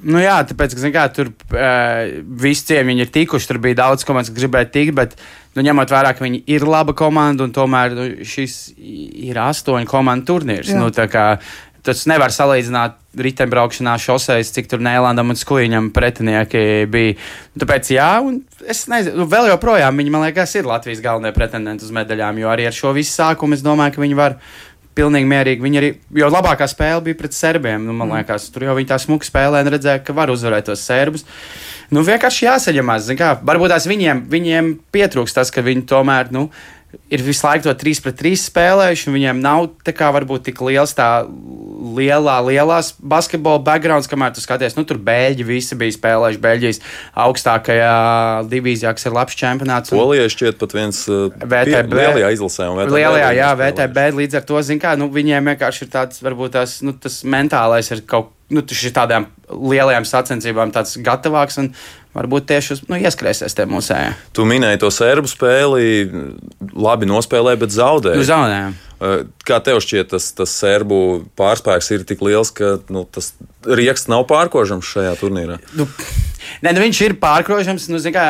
Nu 0.00 0.20
jā, 0.20 0.38
tāpēc, 0.48 0.74
ka 0.78 0.90
kā, 0.94 1.02
tur 1.12 1.28
uh, 1.28 2.08
visi 2.40 2.70
ciemiņi 2.70 3.04
ir 3.04 3.10
tikuši. 3.12 3.48
Tur 3.50 3.60
bija 3.60 3.82
daudz 3.82 4.06
komandas, 4.08 4.32
kas 4.32 4.40
gribēja 4.40 4.70
tikt, 4.72 4.94
bet 4.96 5.16
nu, 5.56 5.64
ņemot 5.66 5.92
vērā, 5.92 6.14
ka 6.16 6.24
viņi 6.24 6.40
ir 6.54 6.64
laba 6.68 6.94
komanda 6.96 7.44
un 7.44 7.52
tomēr 7.52 7.96
nu, 7.96 8.06
šis 8.24 8.56
ir 8.80 9.40
astoņu 9.42 9.88
komandu 9.90 10.30
turnīrs. 10.32 10.72
Jā. 10.72 10.80
Nu, 10.80 10.88
kā, 11.12 11.26
tas 11.86 12.04
nevar 12.10 12.32
salīdzināt 12.34 12.96
riteņbraukšanā, 13.20 13.96
šoseis, 13.98 14.52
cik 14.54 14.68
tur 14.70 14.82
Nēlandam 14.84 15.32
un 15.32 15.38
Skuiņam 15.38 15.90
pretinieki 15.94 16.86
bija. 16.90 17.16
Tāpēc, 17.58 17.90
jā, 17.96 18.10
un 18.22 18.40
es 18.70 18.84
nezinu, 18.90 19.22
nu, 19.22 19.28
vēl 19.30 19.50
joprojām 19.50 19.98
viņi, 19.98 20.12
man 20.14 20.26
liekas, 20.28 20.54
ir 20.60 20.68
Latvijas 20.68 21.02
galvenie 21.04 21.34
pretendenti 21.34 21.86
uz 21.86 21.94
medaļām, 21.96 22.38
jo 22.42 22.52
arī 22.52 22.68
ar 22.70 22.76
šo 22.76 22.94
visu 22.96 23.16
sākumu 23.16 23.58
es 23.58 23.64
domāju, 23.66 23.96
ka 23.96 24.04
viņi 24.04 24.18
var 24.18 24.38
pilnīgi 25.00 25.28
mierīgi. 25.30 25.64
Viņi 25.64 25.80
arī, 25.80 25.90
jo 26.20 26.30
labākā 26.30 26.66
spēle 26.70 27.02
bija 27.06 27.18
pret 27.18 27.36
serbiem. 27.36 27.82
Nu, 27.86 27.94
man 27.94 28.08
mm. 28.10 28.20
liekas, 28.20 28.48
tur 28.54 28.66
jau 28.66 28.76
viņi 28.78 28.90
tā 28.90 28.98
smuki 29.00 29.28
spēlē 29.28 29.62
un 29.64 29.72
redzēja, 29.74 30.02
ka 30.04 30.16
var 30.16 30.32
uzvarēt 30.32 30.68
tos 30.70 30.82
serbus. 30.86 31.26
Nu, 31.90 32.04
vienkārši 32.06 32.46
jāsaņemās. 32.46 33.08
Varbūt 33.46 33.72
tās 33.72 33.88
viņiem, 33.90 34.26
viņiem 34.30 34.74
pietrūks 34.94 35.34
tas, 35.36 35.50
ka 35.54 35.64
viņi 35.66 35.86
tomēr. 35.90 36.30
Nu, 36.34 36.48
ir 37.10 37.22
visu 37.22 37.46
laiku 37.46 37.66
to 37.66 37.74
3 37.74 38.02
pret 38.04 38.16
3 38.18 38.38
spēlējuši, 38.38 39.06
un 39.08 39.16
viņiem 39.16 39.42
nav 39.42 39.68
tā 39.86 39.94
kā 39.94 40.08
varbūt 40.14 40.48
tik 40.48 40.62
liels 40.66 40.92
tā 40.98 41.08
lielā, 41.96 42.36
lielās 42.46 42.92
basketbola 42.98 43.62
backgrounds, 43.66 44.08
kamēr 44.10 44.34
tu 44.34 44.42
skaties, 44.42 44.76
nu 44.78 44.84
tur 44.86 44.98
Bēļģi 45.02 45.46
visi 45.46 45.78
bija 45.78 45.96
spēlējuši 45.96 46.42
Beļģijas 46.42 46.82
augstākajā 47.24 47.94
divīzijā, 48.50 48.94
kas 48.96 49.06
ir 49.06 49.16
labs 49.16 49.38
čempionāts. 49.38 49.94
Polijai 49.94 50.30
šķiet 50.34 50.58
pat 50.60 50.76
viens 50.76 51.02
uh, 51.10 51.30
VTB. 51.38 51.94
Lielajā 52.00 52.32
izlasē. 52.36 52.68
Lielajā, 52.90 53.30
jā, 53.38 53.52
VTB 53.62 54.10
līdz 54.18 54.40
ar 54.40 54.46
to, 54.50 54.62
zin 54.66 54.82
kā, 54.82 54.96
nu 54.98 55.10
viņiem 55.14 55.54
vienkārši 55.54 55.86
ir 55.86 55.94
tāds, 55.94 56.22
varbūt 56.26 56.58
tās, 56.58 56.80
nu 56.86 56.94
tas 56.98 57.22
mentālais 57.22 57.90
ir 57.94 58.04
kaut, 58.10 58.34
nu 58.50 58.62
tas 58.66 58.82
ir 58.82 58.94
tādām 58.94 59.30
lielajām 59.50 60.06
sacensībām 60.06 60.74
tāds 60.74 60.96
gatavāks, 61.02 61.58
un 61.62 61.72
varbūt 62.16 62.48
tieši 62.50 62.74
uz, 62.76 62.84
nu, 62.90 62.98
ieskrēsies 63.00 63.56
tie 63.56 63.66
mūsējie. 63.70 64.14
Tu 64.36 64.46
minēji 64.48 64.82
to 64.82 64.90
serbu 64.94 65.30
spēli, 65.30 65.84
labi 66.74 67.08
nospēlēji, 67.10 67.62
bet 67.64 67.76
zaudēji. 67.76 68.20
Nu, 68.20 68.28
zaudējām. 68.28 68.78
Kā 69.48 69.60
tev 69.64 69.78
šķiet, 69.80 70.10
tas, 70.12 70.26
tas 70.36 70.52
serbu 70.60 70.96
pārspēks 71.38 71.88
ir 71.96 72.02
tik 72.08 72.20
liels, 72.26 72.50
ka 72.52 72.76
nu, 72.92 73.06
tas 73.08 73.32
rieksts 73.64 74.10
nav 74.12 74.26
pārkožams 74.28 74.90
šajā 74.90 75.14
turnīrā? 75.22 75.56
Nu, 75.78 75.86
Nē, 76.64 76.72
nu 76.74 76.82
viņš 76.82 77.00
ir 77.04 77.14
pārkrožams. 77.20 77.86
Nu, 77.92 78.00
kā, 78.12 78.24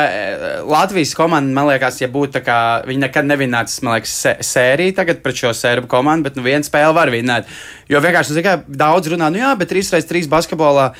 Latvijas 0.67 1.13
komanda, 1.17 1.51
man 1.55 1.67
liekas, 1.71 1.99
ja 2.03 2.09
būtu 2.11 2.35
tā 2.37 2.41
kā 2.45 2.57
viņi 2.87 3.03
nekad 3.05 3.27
liekas, 3.27 4.15
sēriju 4.47 4.95
tagad 4.97 5.23
pret 5.23 5.39
šo 5.41 5.53
serbu 5.57 5.89
komandu, 5.91 6.29
bet 6.29 6.37
nu 6.39 6.45
viena 6.45 6.63
spēle 6.65 6.93
var 6.95 7.11
vinēt. 7.13 7.49
Jo 7.91 8.03
vienkārši, 8.03 8.37
nu, 8.37 8.43
kā, 8.45 8.57
daudz 8.67 9.11
runā, 9.11 9.31
nu 9.33 9.41
jā, 9.41 9.51
bet 9.59 9.73
3x3 9.73 10.27
basketbolā, 10.31 10.91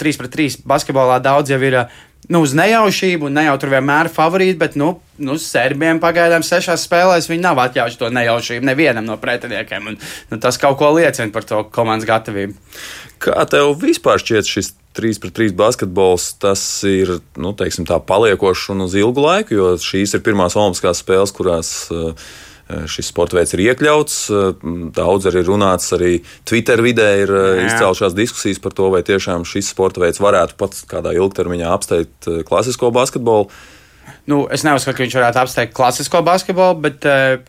3 0.00 0.20
pret 0.20 0.34
3 0.34 0.64
basketbolā 0.68 1.20
daudz 1.24 1.54
jau 1.54 1.60
ir 1.62 1.84
nu, 2.28 2.40
uz 2.44 2.54
nejaušību, 2.56 3.28
ne 3.32 3.46
jau 3.48 3.56
tur 3.60 3.72
vienmēr 3.74 4.08
ir 4.08 4.14
favorīti, 4.14 4.58
bet 4.60 4.78
nu, 4.80 4.94
nu, 5.22 5.36
serbiem 5.40 6.00
pagaidām 6.02 6.44
sešās 6.46 6.86
spēlēs 6.88 7.28
viņi 7.30 7.44
nav 7.44 7.60
atļaujuši 7.66 8.00
to 8.00 8.10
nejaušību 8.14 8.68
nevienam 8.70 9.08
no 9.08 9.18
pretiniekiem. 9.20 9.90
Un, 9.92 9.98
nu, 10.30 10.40
tas 10.42 10.60
kaut 10.60 10.78
ko 10.80 10.94
liecina 10.96 11.32
par 11.34 11.46
to 11.48 11.64
komandas 11.74 12.08
gatavību. 12.08 12.56
Kā 13.24 13.44
tev 13.50 13.74
vispār 13.82 14.22
šķiet 14.22 14.50
šis 14.50 14.72
3 14.96 15.20
pret 15.22 15.36
3 15.36 15.56
basketbols? 15.58 16.30
Tas 16.42 16.62
ir 16.88 17.18
nu, 17.40 17.54
teiksim, 17.56 17.86
paliekošs 17.86 18.70
un 18.74 18.86
uz 18.86 18.96
ilgu 18.98 19.24
laiku, 19.24 19.58
jo 19.58 19.74
šīs 19.80 20.16
ir 20.16 20.24
pirmās 20.24 20.56
Olimpiskās 20.58 21.04
spēles, 21.04 21.34
kurās 21.34 21.74
uh, 21.92 22.12
šis 22.88 23.10
sporta 23.12 23.38
veids 23.38 23.54
ir 23.56 23.64
iekļauts. 23.66 24.16
Daudz 24.96 25.28
arī 25.30 25.44
runāts, 25.44 25.90
arī 25.96 26.16
Twitter 26.48 26.80
vidē 26.84 27.10
ir 27.24 27.34
Jā. 27.34 27.68
izcēlušās 27.68 28.16
diskusijas 28.16 28.62
par 28.64 28.76
to, 28.76 28.88
vai 28.94 29.04
tiešām 29.06 29.44
šis 29.48 29.72
sporta 29.74 30.02
veids 30.04 30.22
varētu 30.22 30.56
pats 30.60 30.84
kādā 30.88 31.12
ilgtermiņā 31.18 31.72
apsteigt 31.76 32.30
klasisko 32.48 32.92
basketbolu. 32.94 33.50
Nu, 34.28 34.42
es 34.52 34.62
neuzskatu, 34.64 34.96
ka 34.96 35.04
viņš 35.04 35.14
varētu 35.18 35.40
apsteigt 35.42 35.74
klasisko 35.76 36.22
basketbolu, 36.24 36.78
bet 36.86 37.04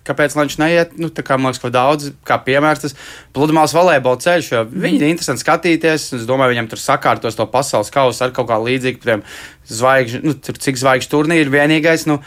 kāpēc 0.07 0.35
viņš 0.35 0.57
neiet? 0.59 0.95
Nu, 0.99 1.07
tā 1.07 1.23
kā 1.23 1.37
man 1.39 1.53
liekas, 1.53 1.61
ka 1.63 1.71
daudz, 1.71 2.09
kā 2.27 2.35
piemērs, 2.43 2.81
tas 2.83 2.95
pludmales 3.35 3.75
volejbola 3.75 4.19
ceļš, 4.23 4.49
jo 4.51 4.63
viņi 4.71 4.99
ir 4.99 5.05
interesanti 5.07 5.43
skatīties. 5.43 6.09
Es 6.19 6.25
domāju, 6.27 6.55
viņam 6.55 6.67
tur 6.71 6.81
sakārtos 6.83 7.39
to 7.39 7.47
pasaules 7.51 7.91
kausu 7.95 8.25
ar 8.27 8.35
kaut 8.35 8.49
kā 8.51 8.59
līdzīgu, 8.59 9.03
piemēram, 9.03 9.23
zvaigžņu, 9.71 10.23
nu, 10.27 10.35
tur 10.43 10.59
cik 10.67 10.79
zvaigžņu 10.83 11.11
turnīru 11.15 11.55
vienīgais. 11.55 12.07
Nu, 12.11 12.19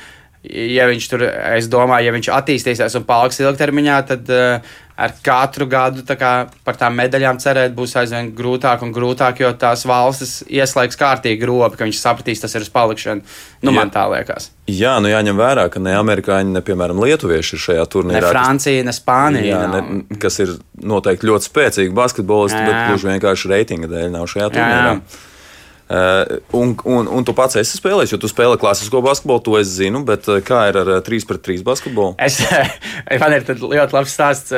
ja 0.46 0.88
viņš 0.90 1.08
tur, 1.10 1.24
es 1.56 1.70
domāju, 1.70 2.08
ja 2.08 2.14
viņš 2.14 2.28
attīstīsies 2.34 2.98
un 2.98 3.08
paliks 3.08 3.40
ilgtermiņā, 3.42 3.96
tad 4.12 4.30
uh, 4.32 4.76
ar 4.98 5.12
katru 5.22 5.66
gadu 5.70 6.02
kā, 6.18 6.32
par 6.66 6.78
tām 6.78 6.96
medaļām 6.98 7.38
cerēt 7.42 7.74
būs 7.76 7.94
aizvien 8.00 8.32
grūtāk 8.34 8.82
un 8.82 8.90
grūtāk, 8.94 9.38
jo 9.44 9.52
tās 9.58 9.84
valstis 9.86 10.40
ieslēgs 10.50 10.98
kārtīgi 10.98 11.46
robi, 11.46 11.78
ka 11.78 11.86
viņš 11.86 12.00
sapratīs, 12.02 12.42
tas 12.42 12.56
ir 12.58 12.66
uz 12.66 12.70
palikšanu. 12.74 13.22
Nu, 13.62 13.70
Jā. 13.70 13.76
man 13.76 13.92
tā 13.94 14.08
liekas. 14.10 14.50
Jā, 14.66 14.96
nu 15.02 15.12
jāņem 15.12 15.38
vērā, 15.38 15.68
ka 15.70 15.82
ne 15.82 15.94
amerikāņi, 16.00 16.50
ne 16.56 16.64
piemēram 16.66 16.98
lietuvieši 17.04 17.54
ir 17.54 17.64
šajā 17.68 17.86
turnīrā. 17.94 18.26
Ne 18.26 18.34
Francija, 18.34 18.82
ne 18.88 18.94
Spānija. 18.96 19.46
Jā, 19.54 19.62
ne, 19.76 20.18
kas 20.18 20.42
ir 20.42 20.56
noteikti 20.82 21.30
ļoti 21.30 21.46
spēcīgi 21.46 21.94
basketbolisti, 21.94 22.58
bet 22.66 22.90
gluži 22.90 23.12
vienkārši 23.12 23.54
reitinga 23.54 23.90
dēļ 23.94 24.14
nav 24.18 24.26
šajā 24.34 24.50
turnīrā. 24.56 24.98
Jā. 24.98 25.26
Uh, 25.88 26.38
un, 26.52 26.74
un, 26.84 27.08
un 27.18 27.24
tu 27.24 27.32
pats 27.32 27.56
esi 27.56 27.78
spēlējis, 27.80 28.12
jo 28.12 28.20
tu 28.20 28.28
spēlē 28.28 28.58
klasisko 28.60 29.00
basketbolu, 29.04 29.40
to 29.44 29.56
es 29.56 29.70
zinu, 29.78 30.02
bet 30.08 30.28
uh, 30.28 30.42
kā 30.44 30.66
ir 30.68 30.76
ar 30.82 30.90
3 31.06 31.28
pret 31.28 31.44
3 31.48 31.64
basketbolu? 31.64 32.16
Es, 32.20 32.42
man 33.22 33.36
ir 33.38 33.48
ļoti 33.48 33.96
labs 33.96 34.12
stāsts. 34.12 34.52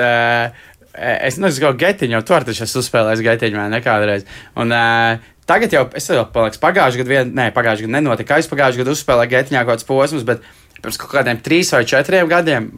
Es 0.91 1.37
nezinu, 1.39 1.69
kā 1.69 1.77
getiņu, 1.87 2.17
jo 2.17 2.21
tu 2.27 2.35
arī 2.35 2.49
taču 2.51 2.65
esi 2.67 2.81
uzspēlējis 2.81 3.23
getiņu 3.23 3.61
vai 3.61 3.69
nekādreiz. 3.77 4.27
Un, 4.59 4.75
uh, 4.75 5.31
Tagad 5.51 5.73
jau 5.75 5.81
es 5.99 6.05
jau 6.07 6.23
paliku 6.31 6.61
pagājušajā 6.63 7.03
gadā, 7.03 7.23
ne, 7.27 7.49
pagājušajā 7.55 7.89
gadā 7.89 7.97
nenotika. 7.97 8.37
Es 8.39 8.49
pagājušajā 8.51 8.85
gadā 8.85 8.93
uzspēlēju 8.95 9.33
getiņā 9.33 9.63
kaut 9.65 9.73
kāds 9.73 9.87
posms, 9.89 10.27
bet 10.29 10.45
pirms 10.79 10.99
kaut 11.01 11.11
kādiem 11.11 11.41
trīs 11.43 11.73
vai 11.75 11.81
četriem 11.91 12.31
gadiem 12.31 12.69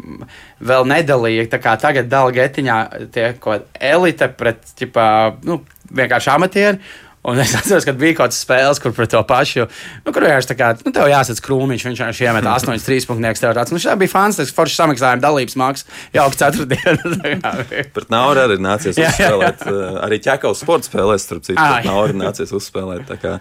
vēl 0.71 0.89
nedalīja. 0.89 1.51
Tā 1.53 1.61
kā 1.61 1.75
tagad 1.83 2.09
dala 2.09 2.33
getiņā 2.33 2.79
tie 3.13 3.27
kaut 3.35 3.67
kāda 3.67 3.93
elite 3.93 4.31
pret, 4.39 4.65
ķipā, 4.79 5.07
nu, 5.45 5.59
vienkārši 5.93 6.33
amatieri. 6.33 6.81
Un 7.23 7.39
es 7.39 7.53
atceros, 7.55 7.85
ka 7.87 7.93
bija 7.95 8.17
kaut 8.17 8.33
kādas 8.33 8.41
spēles, 8.43 8.81
kur 8.83 8.91
pret 8.97 9.13
to 9.15 9.21
pašu, 9.23 9.69
nu, 10.03 10.11
kur 10.11 10.25
vienkārši 10.27 10.49
tā 10.51 10.57
kā, 10.59 10.71
nu, 10.83 10.91
tev 10.91 11.07
jāsaka 11.07 11.45
krūmiņš, 11.45 11.85
viņš 11.87 12.01
vienkārši 12.01 12.25
iemet 12.27 12.47
8, 12.51 12.73
3 12.83 13.07
punktus. 13.07 13.43
Tev 13.43 13.53
tāds, 13.55 13.71
nu, 13.71 13.79
šī 13.83 13.93
bija 14.01 14.11
fantastisks, 14.11 14.55
foršs 14.57 14.81
samaksājuma 14.81 15.23
dalības 15.23 15.55
mākslas, 15.61 16.01
jauka 16.17 16.41
ceturtdiena. 16.41 17.53
pret 17.95 18.11
Nauru 18.11 18.43
arī 18.43 18.57
nācies 18.59 18.99
uzspēlēt, 18.99 19.63
eh, 19.71 20.01
arī 20.03 20.19
ķekaus 20.25 20.63
sporta 20.65 20.91
spēlēs, 20.91 21.27
starp 21.29 21.47
citu, 21.47 21.61
pret 21.61 21.87
Nauru 21.87 22.19
nācies 22.19 22.51
uzspēlēt. 22.59 23.07
Tā 23.07 23.19
kā, 23.23 23.37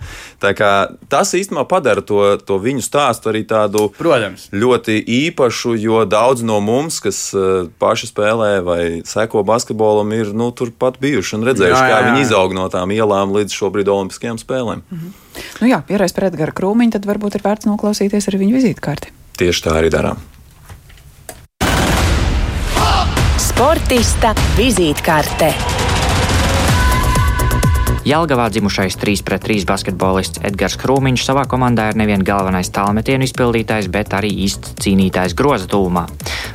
tā 0.46 0.54
kā 0.58 0.72
tas 1.10 1.34
īstenībā 1.42 1.66
padara 1.70 2.06
to, 2.06 2.22
to 2.38 2.60
viņu 2.62 2.86
stāstu 2.86 3.34
arī 3.34 3.42
tādu 3.50 3.88
Protams. 3.98 4.46
ļoti 4.54 5.00
īpašu, 5.02 5.74
jo 5.82 6.04
daudz 6.06 6.46
no 6.46 6.60
mums, 6.62 7.02
kas 7.02 7.24
eh, 7.34 7.66
paši 7.82 8.12
spēlē 8.14 8.52
vai 8.62 8.80
seko 9.10 9.42
basketbolam, 9.48 10.14
ir, 10.22 10.30
nu, 10.38 10.54
turpat 10.54 11.02
bijuši 11.02 11.40
un 11.40 11.50
redzējuši, 11.50 11.82
jā, 11.82 11.82
jā, 11.82 11.90
jā. 11.90 11.98
kā 11.98 12.12
viņi 12.12 12.26
izaug 12.30 12.58
no 12.62 12.70
tām 12.70 12.94
ielām 12.94 13.34
līdz 13.34 13.58
šo 13.58 13.71
šobrīd 13.72 13.88
Olimpiskajām 13.88 14.38
spēlēm. 14.38 14.84
Mm 14.84 15.00
-hmm. 15.00 15.12
nu 15.62 15.68
jā, 15.72 15.82
pierādījis 15.88 16.16
par 16.16 16.28
Edgara 16.28 16.52
Krūmiņu, 16.52 16.92
tad 16.92 17.08
varbūt 17.08 17.36
ir 17.36 17.46
vērts 17.46 17.70
noklausīties 17.70 18.28
arī 18.28 18.44
viņa 18.44 18.58
vizītkarti. 18.60 19.12
Tieši 19.38 19.64
tā 19.64 19.78
arī 19.80 19.90
darām. 19.90 20.18
Sportista 23.40 24.36
vizītkarte. 24.58 25.54
Jelgavā 28.02 28.50
dzimušais 28.50 28.98
3 28.98 29.22
pret 29.24 29.44
3 29.46 29.66
basketbolists 29.70 30.42
Edgars 30.42 30.74
Krūmiņš 30.82 31.26
savā 31.26 31.46
komandā 31.46 31.92
ir 31.92 32.00
nevien 32.02 32.24
galvenais 32.26 32.72
tālmetienu 32.74 33.24
izpildītājs, 33.24 33.92
bet 33.94 34.14
arī 34.18 34.32
īsts 34.46 34.74
cīnītājs 34.82 35.36
groza 35.38 35.70
tūmā. 35.70 36.08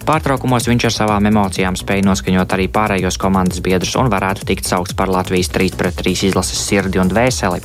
Pārtraukumos 0.06 0.68
viņš 0.70 0.84
ar 0.86 0.92
savām 0.94 1.26
emocijām 1.26 1.74
spēja 1.74 2.04
noskaņot 2.06 2.52
arī 2.54 2.68
pārējos 2.70 3.16
komandas 3.18 3.58
biedrus 3.58 3.96
un 3.98 4.06
varētu 4.06 4.44
tikt 4.46 4.68
saukts 4.68 4.94
par 4.94 5.10
Latvijas 5.10 5.48
3 5.50 5.74
pret 5.74 5.96
3 5.98 6.28
izlases 6.28 6.60
sirdi 6.62 7.00
un 7.02 7.10
dvēseli. 7.10 7.58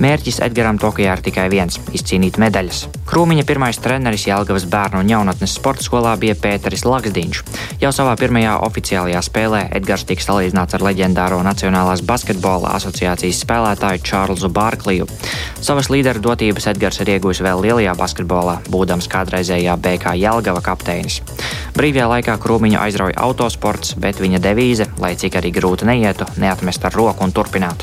Mērķis 0.00 0.40
Edgaram 0.46 0.80
Tokijā 0.80 1.18
ir 1.18 1.22
tikai 1.26 1.50
viens- 1.52 1.76
izcīnīt 1.98 2.40
medaļas. 2.40 2.86
Krūmiņa 3.04 3.44
pirmais 3.44 3.76
treneris 3.76 4.24
Jelgavas 4.24 4.64
bērnu 4.64 5.00
un 5.00 5.08
jaunatnes 5.12 5.52
sporta 5.52 5.84
skolā 5.84 6.16
bija 6.16 6.34
Pēteris 6.34 6.86
Laksdiņš. 6.88 7.42
Jau 7.82 7.92
savā 7.92 8.16
pirmajā 8.16 8.56
oficiālajā 8.64 9.20
spēlē 9.28 9.68
Edgars 9.76 10.04
tika 10.04 10.22
salīdzināts 10.22 10.74
ar 10.74 10.80
leģendāro 10.80 11.42
Nacionālās 11.44 12.00
basketbola 12.00 12.72
asociācijas 12.78 13.44
spēlētāju 13.44 14.00
Čārlzu 14.00 14.48
Bārkliju. 14.48 15.08
Savas 15.60 15.90
līderu 15.92 16.20
dotības 16.24 16.66
Edgars 16.72 17.00
ir 17.00 17.06
iegūjis 17.18 17.44
vēl 17.44 17.60
lielajā 17.60 17.94
basketbolā, 17.94 18.62
būdams 18.70 19.08
kādreizējā 19.12 19.76
BK 19.76 20.16
Jelgava 20.16 20.62
kapteinis. 20.62 21.20
Brīvajā 21.82 22.04
laikā 22.06 22.34
krūmiņu 22.38 22.76
aizrauja 22.78 23.16
autosports, 23.24 23.96
bet 23.98 24.20
viņa 24.22 24.38
devīze, 24.44 24.86
lai 25.02 25.16
cik 25.18 25.40
arī 25.40 25.50
grūti 25.56 25.88
neietu, 25.88 26.28
neatmest 26.38 26.86
ar 26.86 26.94
roku 26.94 27.26
un 27.26 27.34
turpināt. 27.34 27.82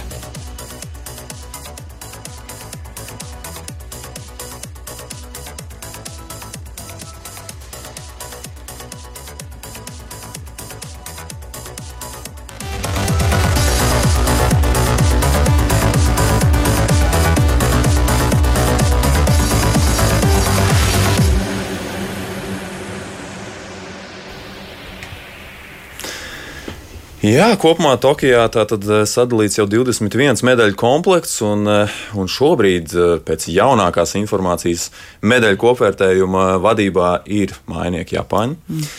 Jā, 27.30 27.52
kopumā 27.62 27.92
Tokijā 28.02 28.42
tā 28.50 28.64
tad 28.66 28.86
eh, 28.90 29.04
sadalīts 29.06 29.60
jau 29.60 29.68
21 29.70 30.40
medaļu 30.48 30.74
komplekts, 30.80 31.36
un, 31.46 31.68
eh, 31.70 31.98
un 32.18 32.30
šobrīd 32.32 32.96
eh, 32.96 33.12
pēc 33.22 33.46
jaunākās 33.54 34.16
informācijas 34.18 34.88
medaļu 35.22 35.60
kopvērtējuma 35.62 36.46
vadībā 36.64 37.12
ir 37.30 37.54
mājnieki 37.70 38.18
Japāņi. 38.18 38.58
Mm. 38.70 38.90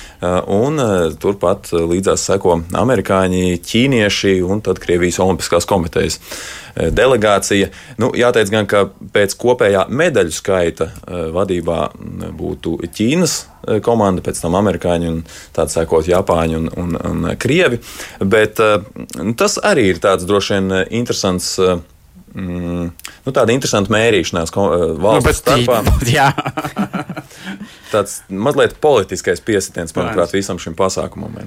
Un 0.53 0.83
turpat 1.17 1.71
līdzās 1.73 2.27
seko 2.29 2.59
amerikāņi, 2.77 3.57
ķīnieši 3.67 4.35
un 4.45 4.61
tad 4.63 4.79
Krievijas 4.83 5.19
Olimpiskās 5.25 5.67
komitejas 5.67 6.21
delegācija. 6.77 7.71
Nu, 7.99 8.13
jāteic 8.15 8.53
gan, 8.53 8.69
ka 8.69 8.85
pēc 9.15 9.35
kopējā 9.41 9.87
medaļu 9.89 10.37
skaita 10.37 10.91
vadībā 11.33 11.87
būtu 12.37 12.77
Ķīnas 12.85 13.41
komanda, 13.85 14.25
pēc 14.25 14.43
tam 14.43 14.59
amerikāņi 14.59 15.11
un 15.11 15.23
tādi 15.57 15.77
sekot 15.77 16.11
Japāņi 16.11 16.59
un, 16.59 16.69
un, 16.81 16.99
un 17.11 17.31
Krievi. 17.41 17.81
Bet 18.21 18.61
eh, 18.65 18.79
tas 19.39 19.59
arī 19.63 19.91
ir 19.95 20.03
tāds 20.03 20.29
droši 20.29 20.59
vien 20.59 20.77
eh, 20.81 20.87
interesants. 21.01 21.57
Mm, 22.31 22.91
nu, 23.25 23.33
tāda 23.35 23.51
interesanta 23.51 23.91
mērīšanās 23.91 24.53
valsts 24.55 25.33
nu, 25.33 25.37
starpā. 25.41 25.81
Jā. 26.17 26.29
tāds 27.91 28.21
mazliet 28.31 28.77
politiskais 28.83 29.43
piesitiens, 29.43 29.97
manuprāt, 29.97 30.37
visam 30.37 30.61
šim 30.63 30.79
pasākumam. 30.79 31.41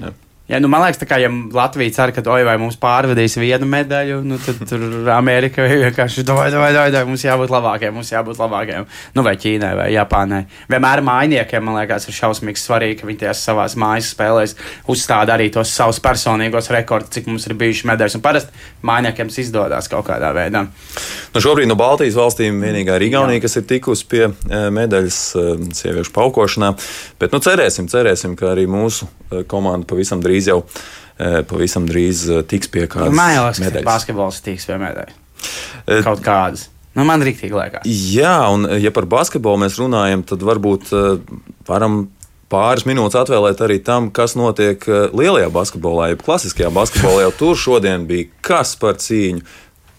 Ja, 0.44 0.58
nu, 0.60 0.68
man 0.68 0.82
liekas, 0.84 1.00
ka, 1.08 1.16
ja 1.16 1.30
Latvija 1.52 1.92
cer, 1.96 2.10
ka 2.12 2.20
oi, 2.28 2.42
mums 2.60 2.76
pārvadīs 2.76 3.38
vienu 3.40 3.64
medaļu, 3.64 4.18
nu, 4.28 4.36
tad 4.44 4.58
tur 4.68 5.06
Amerika 5.14 5.64
vienkārši 5.70 6.20
domā, 6.28 6.50
vai, 6.52 6.68
vai, 6.76 6.90
vai 6.92 7.00
mums 7.08 7.24
jābūt 7.24 7.48
labākiem, 7.48 7.94
mums 7.96 8.10
jābūt 8.12 8.42
labākiem. 8.42 8.84
Nu, 9.16 9.24
vai 9.24 9.38
Ķīnai, 9.40 9.70
vai 9.78 9.86
Japānai. 9.94 10.42
Vienmēr 10.68 11.00
mājiniekiem, 11.06 11.64
man 11.64 11.78
liekas, 11.78 12.04
ir 12.10 12.16
šausmīgi 12.18 12.60
svarīgi, 12.60 12.98
ka 13.00 13.08
viņi 13.08 13.22
tajās 13.22 13.40
savās 13.48 13.76
mājas 13.80 14.10
spēlēs 14.12 14.52
uzstāda 14.92 15.32
arī 15.38 15.48
tos 15.54 15.72
savus 15.72 16.02
personīgos 16.04 16.68
rekordus, 16.76 17.14
cik 17.16 17.32
mums 17.32 17.48
ir 17.48 17.56
bijuši 17.64 17.88
medaļas. 17.94 18.18
Un 18.20 18.26
parasti 18.28 18.84
mājiniekiem 18.84 19.32
tas 19.32 19.40
izdodas 19.40 19.88
kaut 19.88 20.04
kādā 20.10 20.34
veidā. 20.36 20.66
Nu, 20.68 21.40
šobrīd 21.40 21.72
no 21.72 21.78
Baltijas 21.80 22.20
valstīm 22.20 22.60
vienīgā 22.60 23.00
ir 23.00 23.06
Igaunija, 23.08 23.46
kas 23.46 23.56
ir 23.62 23.64
tikusi 23.72 24.04
pie 24.12 24.22
eh, 24.28 24.68
medaļas 24.76 25.22
eh, 25.40 25.66
sieviešu 25.80 26.12
paukošanā. 26.20 26.74
Bet 27.16 27.32
nu, 27.32 27.40
cerēsim, 27.40 27.88
cerēsim, 27.88 28.36
ka 28.36 28.52
arī 28.52 28.68
mūsu 28.68 29.08
eh, 29.08 29.42
komanda 29.48 29.88
pavisam 29.88 30.20
drīz 30.20 30.33
drīz 30.34 30.50
jau 30.50 30.60
eh, 30.64 31.42
pavisam 31.48 31.86
drīz 31.88 32.26
eh, 32.28 32.42
tiks 32.48 32.70
pie 32.72 32.88
kādas 32.90 33.14
medaļas. 33.62 33.86
Basketbols 33.86 34.42
tiks 34.44 34.66
pie 34.68 34.78
medaļas. 34.82 35.20
Eh, 35.86 36.02
Kaut 36.06 36.24
kādas. 36.24 36.68
Nu, 36.94 37.02
man 37.06 37.22
rīktīgi 37.26 37.54
liekas. 37.54 37.86
Jā, 37.90 38.36
un 38.54 38.68
ja 38.78 38.92
par 38.94 39.08
basketbolu 39.10 39.64
mēs 39.64 39.80
runājam, 39.80 40.22
tad 40.22 40.44
varbūt 40.46 40.92
varam 41.66 42.04
pāris 42.52 42.86
minūtes 42.86 43.18
atvēlēt 43.18 43.64
arī 43.66 43.80
tam, 43.82 44.12
kas 44.14 44.36
notiek 44.38 44.84
lielajā 45.10 45.48
basketbolā, 45.50 46.12
jeb 46.12 46.22
klasiskajā 46.22 46.70
basketbolā. 46.70 47.24
Jau 47.24 47.32
tur 47.40 47.58
šodien 47.58 48.06
bija 48.06 48.30
kas 48.46 48.76
par 48.78 49.00
cīņu. 49.02 49.42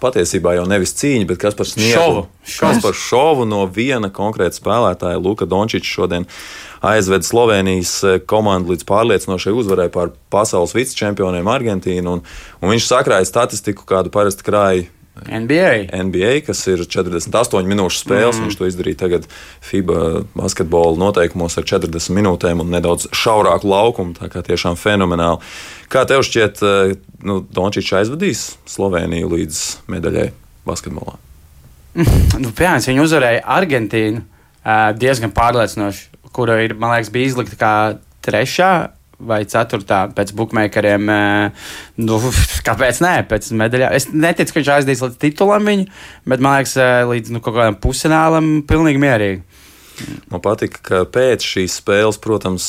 Patiesībā 0.05 0.55
jau 0.57 0.65
nevis 0.69 0.93
cīņa, 0.99 1.25
bet 1.29 1.41
kas 1.41 1.57
par 1.57 1.69
sniegu. 1.69 1.97
Šovu. 1.97 2.23
Kas 2.59 2.81
par 2.83 2.97
šovu 2.99 3.47
no 3.49 3.63
viena 3.65 4.11
konkrēta 4.13 4.59
spēlētāja, 4.59 5.21
Luka 5.21 5.47
Dončiča, 5.49 5.89
šodien 5.89 6.27
aizveda 6.85 7.25
Slovenijas 7.25 7.95
eh, 8.05 8.19
komandu 8.21 8.75
līdz 8.75 8.85
pārliecinošai 8.89 9.55
uzvarai 9.55 9.87
pār 9.93 10.13
pasaules 10.33 10.75
vicečempioniem 10.77 11.49
Argentīnu. 11.49 12.19
Un, 12.19 12.25
un 12.61 12.75
viņš 12.75 12.89
sakrāja 12.91 13.25
statistiku, 13.29 13.87
kādu 13.89 14.13
parasti 14.13 14.45
krāja 14.45 14.85
NBA. 15.23 15.87
NBA, 15.95 16.31
kas 16.45 16.61
ir 16.67 16.83
48 16.83 17.69
minūšu 17.69 18.01
spēles. 18.03 18.37
Mm. 18.37 18.47
Viņš 18.47 18.57
to 18.59 18.67
izdarīja 18.67 18.99
tagad 19.05 19.27
FIBA 19.63 20.25
basketbola 20.35 20.99
noteikumos 20.99 21.55
ar 21.59 21.67
40 21.67 22.15
minūtēm 22.17 22.63
un 22.63 22.73
nedaudz 22.73 23.07
šaurāku 23.15 23.69
laukumu. 23.71 24.15
Tā 24.19 24.29
kā 24.33 24.43
tiešām 24.45 24.77
fenomenāli. 24.79 25.39
Kā 25.91 26.03
tev 26.09 26.25
šķiet, 26.27 26.63
eh, 26.65 26.95
nu, 27.25 27.39
Dončits 27.55 27.93
aizvadīs 27.95 28.47
Sloveniju 28.69 29.31
līdz 29.31 29.61
medaļai 29.91 30.29
basketbolā? 30.67 31.15
nu, 32.43 32.51
piemēram, 32.51 32.83
viņi 32.83 33.03
uzvarēja 33.05 33.45
Argentīnu 33.55 34.19
uh, 34.19 34.91
diezgan 34.99 35.31
pārliecinoši, 35.35 36.09
kura 36.35 36.59
ir, 36.65 36.75
man 36.75 36.91
liekas, 36.91 37.13
bija 37.13 37.31
izlikta 37.31 37.59
kā 37.61 37.75
trešā 38.25 38.71
vai 39.19 39.41
ceturtā 39.49 40.05
pēc 40.15 40.33
bookmakeriem. 40.37 41.11
Nu, 42.01 42.19
kāpēc 42.67 43.01
nē, 43.05 43.15
pēc 43.29 43.51
medaļām? 43.61 43.95
Es 43.95 44.09
neticu, 44.11 44.53
ka 44.53 44.61
viņš 44.61 44.71
aizdīs 44.77 45.03
līdz 45.05 45.19
titulam 45.21 45.71
viņu, 45.71 45.89
bet 46.27 46.43
man 46.43 46.59
liekas, 46.59 46.77
līdz 47.11 47.35
nu, 47.35 47.43
kaut 47.43 47.57
kādam 47.57 47.79
pusfinālam 47.81 48.57
pilnīgi 48.67 49.01
mierīgi. 49.01 49.43
Man 50.31 50.41
patika, 50.43 50.81
ka 50.83 51.03
pēc 51.07 51.45
šīs 51.45 51.79
spēles, 51.79 52.19
protams, 52.21 52.67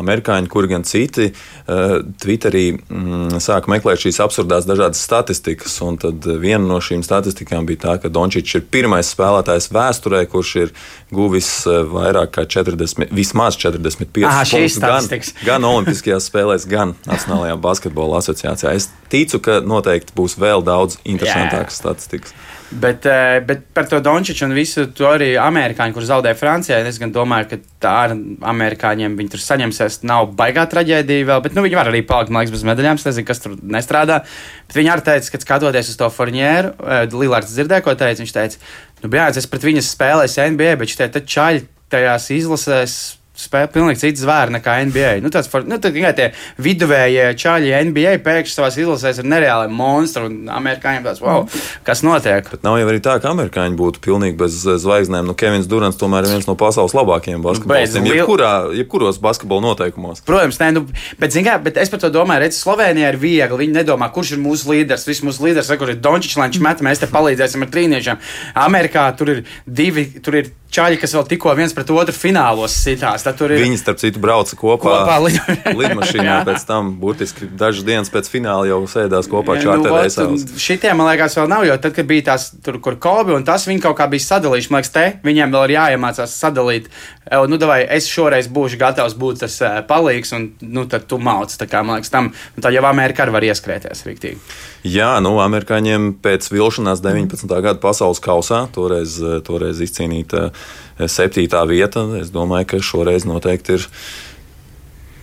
amerikāņi, 0.00 0.50
kur 0.52 0.68
gan 0.70 0.84
citi, 0.86 1.30
uh, 1.32 1.98
Twitterī 2.22 2.64
mm, 2.76 3.40
sāka 3.42 3.70
meklēt 3.72 4.02
šīs 4.04 4.20
absurdās 4.24 4.68
dažādas 4.68 5.02
statistikas. 5.02 5.78
Tad 6.02 6.26
viena 6.42 6.64
no 6.66 6.80
šīm 6.82 7.04
statistikām 7.06 7.66
bija 7.68 7.82
tā, 7.86 7.96
ka 8.02 8.10
Dončits 8.12 8.56
ir 8.58 8.66
pirmais 8.72 9.10
spēlētājs 9.14 9.70
vēsturē, 9.74 10.24
kurš 10.30 10.54
ir 10.64 10.74
guvis 11.14 11.50
uh, 11.68 11.82
vairāk 11.90 12.34
kā 12.36 12.46
40, 12.56 13.10
vismaz 13.16 13.58
45 13.60 14.26
Aha, 14.28 14.44
punktus 14.50 14.80
gan, 14.82 15.08
gan 15.48 15.70
Olimpiskajās 15.70 16.28
spēlēs, 16.30 16.68
gan 16.70 16.96
Nacionālajā 17.08 17.56
basketbola 17.62 18.20
asociācijā. 18.22 18.74
Es 18.76 18.90
ticu, 19.12 19.40
ka 19.42 19.60
noteikti 19.64 20.16
būs 20.16 20.38
vēl 20.40 20.64
daudz 20.66 21.00
interesantākas 21.04 21.80
statistikas. 21.82 22.36
Bet, 22.70 23.06
eh, 23.06 23.40
bet 23.46 23.60
par 23.74 23.86
to 23.86 24.00
Dončiču 24.02 24.42
un 24.48 24.54
visu 24.56 24.88
to 24.90 25.06
arī 25.06 25.28
amerikāņi, 25.38 25.94
kur 25.94 26.02
zaudēja 26.02 26.34
Francijai, 26.34 26.80
es 26.88 26.98
domāju, 26.98 27.48
ka 27.52 27.58
tā 27.80 27.92
ar 28.06 28.14
amerikāņiem 28.52 29.14
viņi 29.14 29.30
tur 29.30 29.42
saņemsies. 29.44 30.00
Nav 30.02 30.32
baigā 30.34 30.66
traģēdija 30.66 31.28
vēl, 31.28 31.42
bet 31.44 31.54
nu, 31.54 31.62
viņi 31.62 31.78
var 31.78 31.92
arī 31.92 32.02
palikt, 32.02 32.32
man 32.34 32.42
liekas, 32.42 32.56
bez 32.56 32.64
medaļām. 32.66 32.98
Es 32.98 33.06
nezinu, 33.06 33.26
kas 33.26 33.42
tur 33.44 33.54
nestrādā. 33.62 34.24
Bet 34.66 34.80
viņi 34.80 34.92
arī 34.92 35.06
teica, 35.06 35.30
ka 35.30 35.42
skatoties 35.44 35.92
uz 35.94 36.00
to 36.00 36.10
fornieru, 36.10 36.74
eh, 36.82 37.06
Lillards 37.06 37.54
dzirdēja, 37.54 37.84
ko 37.86 37.94
teica. 37.94 38.18
Viņš 38.24 38.34
teica, 38.34 38.58
nu, 39.02 39.10
jā, 39.10 39.28
es 39.36 39.46
pret 39.46 39.62
viņas 39.62 39.94
spēlēju 39.94 40.50
NBA, 40.50 40.74
bet 40.76 40.90
šitie 40.90 41.22
čaļi 41.22 41.66
tajās 41.88 42.30
izlasēs 42.34 43.16
spēlē 43.40 43.70
pilnīgi 43.72 44.02
cits 44.02 44.24
zvērs 44.24 44.54
nekā 44.54 44.76
NBA. 44.88 45.12
Nu, 45.24 45.30
ir 45.30 45.66
nu, 45.68 45.78
tikai 45.82 46.12
tie 46.16 46.28
viduvējie 46.62 47.26
čaļi 47.40 47.74
NBA 47.90 48.14
pēkšņi 48.24 48.54
savā 48.56 48.70
izlasēs 48.72 49.20
ir 49.22 49.28
nereāli 49.28 49.72
monstri. 49.72 50.26
Un 50.26 50.50
amerikāņiem 50.52 51.06
tas, 51.06 51.20
wow, 51.22 51.44
kas 51.86 52.02
notiek? 52.06 52.48
Bet 52.52 52.64
nav 52.66 52.78
jau 52.80 52.88
arī 52.90 53.02
tā, 53.04 53.18
ka 53.22 53.32
amerikāņi 53.32 53.78
būtu 53.78 54.02
pilnīgi 54.04 54.38
bez 54.40 54.58
zvaigznēm. 54.64 55.28
Nu, 55.28 55.36
Kevins 55.38 55.68
Durants 55.70 56.00
tomēr 56.00 56.26
ir 56.26 56.36
viens 56.36 56.48
no 56.48 56.56
pasaules 56.58 56.96
labākajiem 56.96 57.44
basketbolistiem. 57.44 58.08
Liel... 58.08 58.20
Jebkurā, 58.22 58.52
jebkuros 58.80 59.20
basketbola 59.22 59.68
noteikumos. 59.68 60.24
Protams, 60.26 60.60
nē, 60.62 60.72
nu, 60.76 60.86
bet, 61.20 61.36
kā, 61.46 61.58
bet 61.62 61.80
es 61.82 61.92
par 61.92 62.02
to 62.02 62.12
domāju, 62.14 62.46
redz, 62.46 62.60
Slovenija 62.60 63.12
ir 63.12 63.20
viegli. 63.20 63.62
Viņi 63.66 63.80
nedomā, 63.80 64.10
kurš 64.14 64.36
ir 64.36 64.42
mūsu 64.42 64.72
līderis. 64.72 65.06
Viss 65.08 65.24
mūsu 65.26 65.44
līderis, 65.46 65.72
kur 65.80 65.92
ir 65.92 66.00
Dončičs, 66.02 66.38
Lančs, 66.40 66.62
met, 66.64 66.84
mēs 66.84 67.02
te 67.02 67.10
palīdzēsim 67.10 67.66
ar 67.66 67.72
trīniešiem. 67.72 68.22
Amerikā 68.66 69.08
tur 69.18 69.36
ir 69.36 69.42
divi, 69.66 70.08
tur 70.24 70.40
ir 70.40 70.52
čaļi, 70.76 70.98
kas 71.00 71.14
vēl 71.16 71.26
tikko 71.30 71.54
viens 71.58 71.74
pret 71.76 71.90
otru 71.94 72.14
finālos 72.14 72.74
sitās. 72.76 73.24
Ir... 73.26 73.54
Viņi, 73.56 73.78
starp 73.80 74.00
citu, 74.02 74.20
brauca 74.22 74.58
kopā, 74.58 74.92
kopā 75.00 75.16
lid... 75.24 75.38
lidmašīnā. 75.80 76.38
pēc 76.48 76.66
tam, 76.68 76.92
burtiski 77.00 77.48
dažas 77.48 77.86
dienas 77.86 78.12
pēc 78.12 78.30
fināla 78.32 78.68
jau 78.68 78.82
sēdās 78.90 79.30
kopā 79.32 79.58
čārterēsā. 79.62 80.28
Nu, 80.30 80.60
šitie, 80.60 80.92
man 80.98 81.10
liekas, 81.10 81.38
vēl 81.40 81.50
nav, 81.52 81.66
jo 81.68 81.76
tad, 81.80 81.96
kad 81.96 82.08
bija 82.08 82.28
tās, 82.32 82.50
tur, 82.64 82.80
kur 82.84 82.98
Kobe 83.02 83.34
un 83.36 83.46
tas, 83.46 83.66
viņi 83.68 83.84
kaut 83.86 83.98
kā 83.98 84.08
bija 84.12 84.26
sadalījuši. 84.26 84.72
Man 84.72 84.84
liekas, 84.84 84.94
te 84.94 85.06
viņiem 85.26 85.56
vēl 85.56 85.68
ir 85.68 85.76
jāiemācās 85.78 86.38
sadalīt. 86.44 86.90
Nu, 87.26 87.58
davai, 87.58 87.80
es 87.90 88.06
šoreiz 88.10 88.46
būšu 88.52 88.78
gatavs 88.78 89.16
būt 89.18 89.42
tas 89.42 89.56
uh, 89.64 89.80
palīgs, 89.88 90.30
un 90.36 90.50
nu, 90.62 90.86
tad 90.90 91.08
tu 91.10 91.18
mauc. 91.18 91.50
Tā 91.50 91.66
kā, 91.70 91.82
man 91.86 91.98
liekas, 91.98 92.12
tam, 92.12 92.30
tā 92.62 92.70
jau 92.74 92.84
Amerika 92.86 93.24
arī 93.24 93.34
var 93.34 93.46
ieskrēties 93.48 94.04
rīktīgi. 94.06 94.38
Jā, 94.86 95.16
nu, 95.24 95.32
amerikāņiem 95.42 96.12
pēc 96.22 96.46
vilšanās 96.52 97.02
19. 97.02 97.50
gada 97.64 97.80
pasaules 97.82 98.20
kausā 98.22 98.66
toreiz, 98.74 99.16
toreiz 99.46 99.80
izcīnīta 99.82 100.52
septītā 100.98 101.62
vieta. 101.68 102.04
Es 102.20 102.32
domāju, 102.34 102.70
ka 102.72 102.82
šoreiz 102.82 103.28
noteikti 103.28 103.78
ir. 103.78 103.86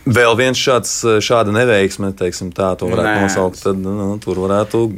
Vēl 0.04 0.36
viens 0.36 0.60
šāds, 0.60 0.98
šāda 1.24 1.54
neveiksme, 1.56 2.12
teiksim, 2.20 2.50
tā 2.52 2.74
to 2.76 2.90
varētu 2.92 3.08
Nē. 3.08 3.22
nosaukt. 3.24 3.62
Tad 3.64 3.80
nu, 3.80 4.18
tur 4.24 4.42
varētu 4.44 4.90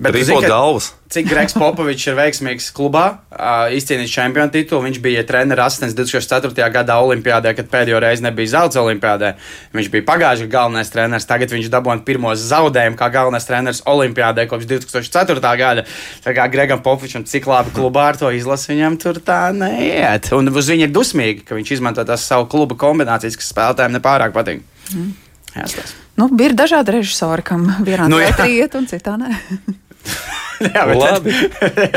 rīkot 0.00 0.48
galvas 0.48 0.92
cik 1.10 1.28
Gregs 1.30 1.54
Popovičs 1.54 2.08
ir 2.10 2.16
veiksmīgs 2.18 2.66
klubā, 2.74 3.04
uh, 3.30 3.68
izcīnījis 3.74 4.12
čempionu 4.12 4.52
titulu. 4.52 4.82
Viņš 4.86 4.98
bija 5.02 5.22
treneris 5.26 5.70
asistents 5.70 5.94
2004. 5.98 6.66
gadā 6.74 6.96
Olimpijādē, 7.02 7.52
kad 7.56 7.68
pēdējo 7.70 8.00
reizi 8.02 8.24
nebija 8.26 8.52
zelta 8.56 8.82
Olimpijādē. 8.82 9.32
Viņš 9.76 9.90
bija 9.92 10.06
pagājušajā 10.08 10.48
gadā 10.48 10.54
galvenais 10.56 10.90
treneris, 10.92 11.28
tagad 11.28 11.54
viņš 11.54 11.70
dabūja 11.72 12.02
pirmos 12.06 12.42
zaudējumus 12.50 12.98
kā 12.98 13.10
galvenais 13.14 13.46
treneris 13.46 13.82
Olimpijādē 13.86 14.48
kopš 14.50 14.68
2004. 14.72 15.52
gada. 15.60 15.86
Tā 16.24 16.34
kā 16.36 16.48
Gregam 16.50 16.82
Popovičam 16.82 17.26
cik 17.28 17.46
labi 17.50 17.74
klubā 17.76 18.10
ar 18.10 18.18
to 18.20 18.32
izlasi, 18.34 18.72
viņam 18.74 18.98
tur 19.02 19.22
tā 19.22 19.44
neiet. 19.54 20.32
Un 20.34 20.50
uz 20.50 20.72
viņu 20.72 20.88
ir 20.88 20.94
dusmīgi, 20.94 21.46
ka 21.46 21.58
viņš 21.58 21.76
izmanto 21.78 22.04
tās 22.08 22.26
savu 22.26 22.50
klubu 22.50 22.78
kombinācijas, 22.80 23.38
kas 23.38 23.54
spēlētājiem 23.54 23.96
nepārāk 24.00 24.34
patīk. 24.34 24.66
Mm. 24.94 25.14
Jāstās. 25.56 25.96
Nu, 26.20 26.28
ir 26.40 26.54
dažādi 26.56 26.98
režisori, 26.98 27.44
kam 27.46 27.66
vienā 27.84 28.08
nu, 28.12 28.20
iet 28.20 28.76
un 28.78 28.86
citā 28.88 29.16
nē. 29.20 29.32
Jā, 30.66 30.86
labi. 30.88 31.34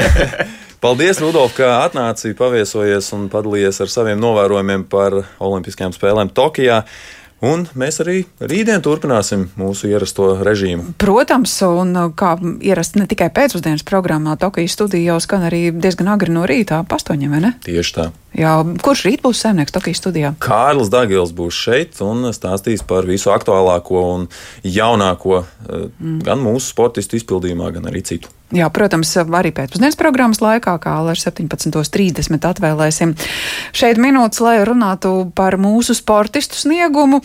Paldies, 0.84 1.20
Rudolf, 1.20 1.58
ka 1.58 1.82
atnāci, 1.84 2.32
paviesojies 2.40 3.12
un 3.16 3.28
padalījies 3.32 3.82
ar 3.84 3.92
saviem 3.92 4.20
novērojumiem 4.24 4.86
par 4.92 5.18
Olimpiskajām 5.44 5.96
spēlēm 5.96 6.32
Tokijā. 6.36 6.82
Un 7.46 7.64
mēs 7.80 8.02
arī 8.04 8.26
rītdien 8.44 8.82
turpināsim 8.84 9.46
mūsu 9.60 9.88
ierasto 9.88 10.34
režīmu. 10.44 10.94
Protams, 11.00 11.54
un 11.64 11.94
kā 12.20 12.34
ierasts 12.60 13.00
ne 13.00 13.08
tikai 13.08 13.30
pēcpusdienas 13.36 13.86
programmā, 13.88 14.36
Tokijas 14.40 14.76
studija 14.76 15.14
jau 15.14 15.20
skan 15.24 15.46
arī 15.48 15.70
diezgan 15.72 16.12
agri 16.12 16.36
no 16.36 16.44
rīta, 16.50 16.82
ap 16.84 16.92
astoņiem, 16.98 17.36
vai 17.36 17.44
ne? 17.46 17.54
Tieši 17.64 17.96
tā. 17.96 18.10
Jā, 18.36 18.58
kurš 18.84 19.06
rīt 19.08 19.24
būs 19.24 19.40
saimnieks 19.46 19.74
Tokijas 19.76 20.04
studijā? 20.04 20.34
Kārlis 20.44 20.92
Dagils 20.92 21.32
būs 21.36 21.56
šeit 21.56 22.02
un 22.06 22.28
stāstīs 22.36 22.84
par 22.86 23.08
visu 23.08 23.32
aktuālāko 23.32 24.04
un 24.18 24.28
jaunāko 24.68 25.46
mm. 25.70 26.20
gan 26.28 26.44
mūsu 26.44 26.74
sportistu 26.74 27.18
izpildījumā, 27.20 27.72
gan 27.78 27.88
arī 27.90 28.04
citu. 28.12 28.36
Jā, 28.50 28.66
protams, 28.74 29.12
arī 29.14 29.52
pēcpusdienas 29.54 29.98
programmas 30.00 30.40
laikā, 30.42 30.74
kā 30.82 30.96
ar 31.06 31.20
17.30 31.22 32.48
atvēlēsim 32.50 33.14
šeit 33.78 34.02
minūtes, 34.02 34.42
lai 34.42 34.56
runātu 34.66 35.30
par 35.38 35.60
mūsu 35.62 35.94
sportistu 35.94 36.58
sniegumu. 36.58 37.22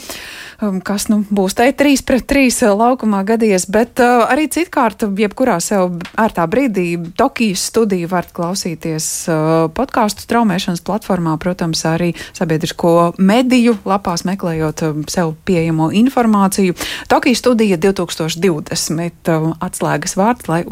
Um, 0.63 0.79
kas 0.85 1.09
nu, 1.11 1.23
būs 1.35 1.57
te 1.59 1.67
3 1.75 2.03
pret 2.07 2.27
3 2.31 2.53
uh, 2.63 2.75
laukumā 2.79 3.25
gadījies, 3.27 3.65
bet 3.73 3.99
uh, 4.05 4.23
arī 4.31 4.47
citkārt, 4.53 5.03
jebkurā 5.19 5.57
sev 5.65 5.97
ērtā 6.21 6.45
brīdī, 6.51 6.87
Tokijas 7.19 7.65
studiju 7.73 8.11
varat 8.13 8.31
klausīties 8.37 9.09
uh, 9.27 9.41
podkāstu 9.75 10.29
traumēšanas 10.31 10.85
platformā, 10.87 11.35
protams, 11.43 11.83
arī 11.91 12.13
sabiedrisko 12.37 13.15
mediju 13.19 13.79
lapās 13.89 14.23
meklējot 14.29 14.85
uh, 14.87 15.03
sev 15.11 15.35
pieejamo 15.49 15.91
informāciju. 16.05 16.77
Tokijas 17.11 17.43
studija 17.43 17.81
2020 17.81 19.35
uh, 19.35 19.51
atslēgas 19.65 20.15
vārds, 20.21 20.49
lai 20.53 20.63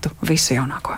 uzzinātu 0.00 0.26
visu 0.26 0.54
jaunāko. 0.54 0.96